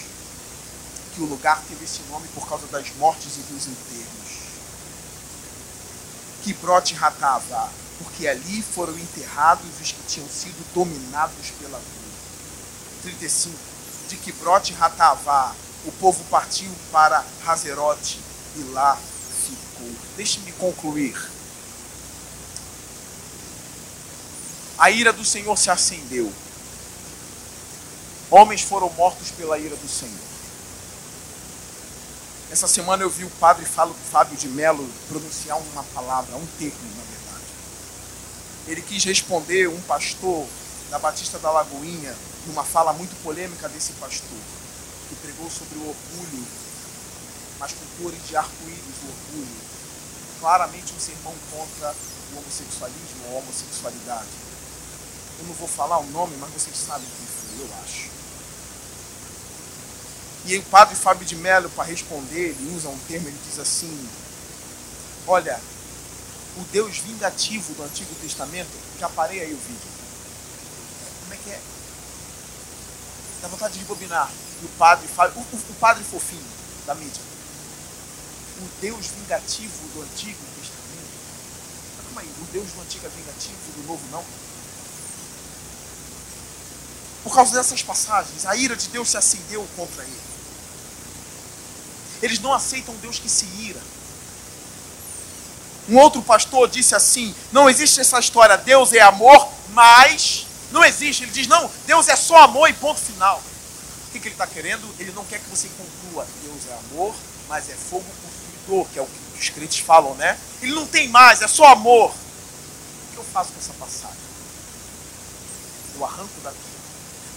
[1.14, 4.25] que o lugar teve esse nome por causa das mortes e dos enterros
[6.46, 12.12] Kibrote Ratava, porque ali foram enterrados os que tinham sido dominados pela dor.
[13.02, 13.58] 35.
[14.08, 18.20] De Kibrote Ratava, o povo partiu para Hazerote
[18.58, 18.96] e lá
[19.48, 19.92] ficou.
[20.16, 21.18] Deixe-me concluir.
[24.78, 26.32] A ira do Senhor se acendeu.
[28.30, 30.25] Homens foram mortos pela ira do Senhor.
[32.56, 37.04] Essa semana eu vi o padre Fábio de Mello pronunciar uma palavra, um termo, na
[37.04, 37.48] verdade.
[38.70, 40.48] Ele quis responder um pastor
[40.90, 42.16] da Batista da Lagoinha,
[42.48, 44.38] numa fala muito polêmica desse pastor,
[45.10, 46.48] que pregou sobre o orgulho,
[47.60, 49.58] mas com cores de arco-íris, do orgulho.
[50.40, 51.92] Claramente um sermão contra
[52.34, 54.30] o homossexualismo ou a homossexualidade.
[55.40, 58.16] Eu não vou falar o nome, mas vocês sabem quem foi, eu acho.
[60.48, 64.08] E o padre Fábio de Mello, para responder, ele usa um termo, ele diz assim:
[65.26, 65.60] Olha,
[66.58, 68.70] o Deus vingativo do Antigo Testamento,
[69.00, 69.90] já parei aí o vídeo.
[71.22, 71.60] Como é que é?
[73.42, 74.30] Dá vontade de rebobinar.
[74.62, 76.46] E o padre, o, o, o padre fofinho
[76.86, 77.22] da mídia.
[78.62, 81.16] O Deus vingativo do Antigo Testamento.
[82.06, 84.24] Calma aí, o Deus do Antigo é vingativo, do Novo não?
[87.24, 90.35] Por causa dessas passagens, a ira de Deus se acendeu contra ele.
[92.22, 93.80] Eles não aceitam um Deus que se ira.
[95.90, 100.46] Um outro pastor disse assim: não existe essa história, Deus é amor, mas.
[100.72, 101.24] Não existe.
[101.24, 103.38] Ele diz: não, Deus é só amor e ponto final.
[104.08, 104.88] O que, que ele está querendo?
[104.98, 107.14] Ele não quer que você conclua: Deus é amor,
[107.48, 110.38] mas é fogo consumidor, que é o que os crentes falam, né?
[110.62, 112.10] Ele não tem mais, é só amor.
[112.10, 114.26] O que eu faço com essa passagem?
[115.96, 116.58] Eu arranco daqui.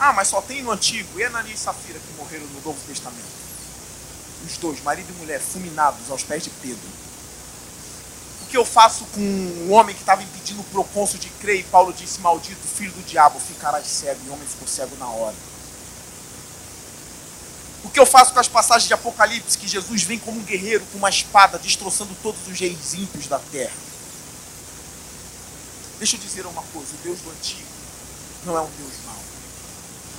[0.01, 1.21] Ah, mas só tem no Antigo.
[1.21, 3.38] E Ananias é e Safira que morreram no Novo Testamento?
[4.47, 6.89] os dois, marido e mulher, fulminados aos pés de Pedro.
[8.43, 11.61] O que eu faço com o um homem que estava impedindo o procônsul de crer
[11.61, 14.21] e Paulo disse, maldito filho do diabo, ficarás cego.
[14.25, 15.35] E o homem ficou cego na hora.
[17.85, 20.85] O que eu faço com as passagens de Apocalipse, que Jesus vem como um guerreiro
[20.93, 23.73] com uma espada, destroçando todos os reis ímpios da terra?
[25.99, 27.67] Deixa eu dizer uma coisa: o Deus do antigo
[28.45, 29.38] não é um Deus mau.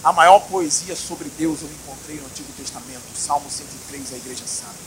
[0.01, 4.77] A maior poesia sobre Deus eu encontrei no Antigo Testamento, Salmo 103, a igreja sabe.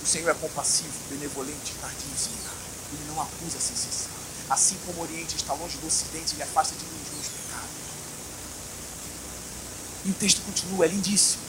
[0.00, 2.54] O Senhor é compassivo, benevolente, tardio em irar.
[2.92, 4.12] Ele não acusa sem cessar.
[4.48, 7.70] Assim como o Oriente está longe do Ocidente, ele afasta de mim os meus pecados.
[10.04, 11.42] E o texto continua, é lindíssimo.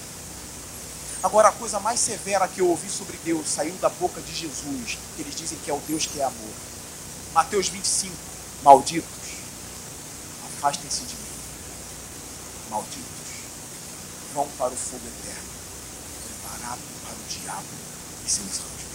[1.21, 4.97] Agora, a coisa mais severa que eu ouvi sobre Deus saiu da boca de Jesus.
[5.15, 6.53] que Eles dizem que é o Deus que é amor.
[7.35, 8.15] Mateus 25,
[8.63, 9.05] malditos,
[10.57, 11.20] afastem-se de mim
[12.71, 13.03] malditos,
[14.33, 15.49] vão para o fogo eterno,
[16.25, 17.67] preparado para o diabo
[18.25, 18.91] e seus anjos.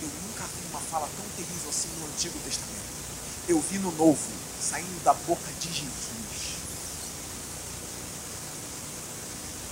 [0.00, 3.02] Eu nunca vi uma fala tão terrível assim no Antigo Testamento.
[3.48, 4.30] Eu vi no Novo,
[4.62, 6.52] saindo da boca de Jesus.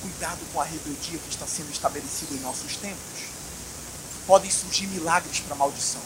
[0.02, 3.30] Cuidado com a rebeldia que está sendo estabelecida em nossos tempos.
[4.26, 6.02] Podem surgir milagres para a maldição.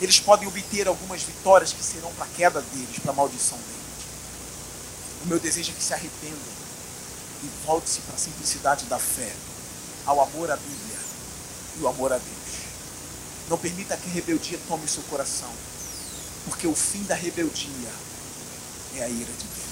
[0.00, 3.75] Eles podem obter algumas vitórias que serão para a queda deles, para a maldição deles
[5.24, 6.54] o meu desejo é que se arrependam
[7.42, 9.32] e volte-se para a simplicidade da fé,
[10.04, 10.98] ao amor à Bíblia
[11.78, 12.36] e o amor a Deus.
[13.48, 15.50] Não permita que a rebeldia tome seu coração,
[16.44, 17.90] porque o fim da rebeldia
[18.96, 19.66] é a ira de Deus.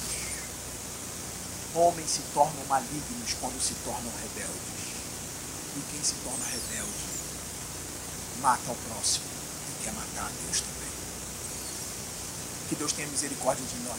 [1.74, 4.74] Homens se tornam malignos quando se tornam rebeldes.
[5.76, 7.14] E quem se torna rebelde
[8.40, 9.24] mata o próximo
[9.68, 10.92] e quer matar a Deus também.
[12.68, 13.99] Que Deus tenha misericórdia de nós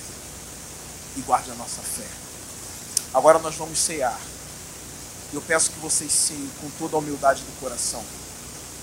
[1.16, 2.04] e guarde a nossa fé.
[3.14, 4.20] Agora nós vamos cear.
[5.34, 8.04] Eu peço que vocês ceiem com toda a humildade do coração,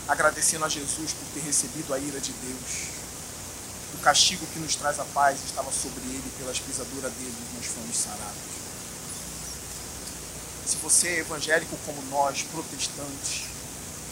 [0.08, 2.88] agradecendo a Jesus por ter recebido a ira de Deus.
[3.94, 7.96] O castigo que nos traz a paz estava sobre ele, pelas pisaduras dele nós fomos
[7.96, 8.52] sarados.
[10.66, 13.46] Se você é evangélico como nós, protestante,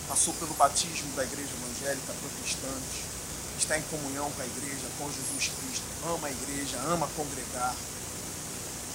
[0.08, 3.04] passou pelo batismo da igreja evangélica protestante,
[3.58, 7.74] está em comunhão com a igreja, com Jesus Cristo, ama a igreja, ama congregar,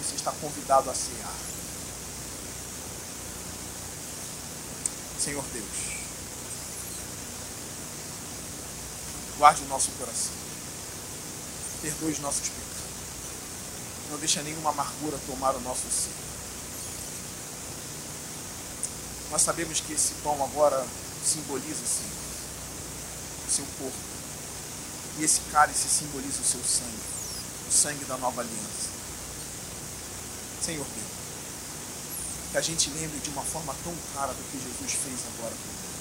[0.03, 1.31] você está convidado a cear.
[5.23, 5.65] Senhor Deus,
[9.37, 10.33] guarde o nosso coração,
[11.81, 12.77] perdoe os nossos pecados,
[14.11, 16.11] não deixa nenhuma amargura tomar o nosso ser.
[19.31, 20.85] Nós sabemos que esse pão agora
[21.25, 22.13] simboliza, Senhor,
[23.47, 24.15] o seu corpo.
[25.17, 27.01] E esse cálice simboliza o seu sangue,
[27.67, 28.94] o sangue da nova aliança.
[30.65, 35.19] Senhor Deus, que a gente lembre de uma forma tão clara do que Jesus fez
[35.37, 35.95] agora comigo.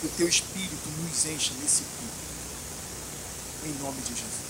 [0.00, 3.66] Que o teu Espírito nos encha nesse culto.
[3.66, 4.45] Em nome de Jesus.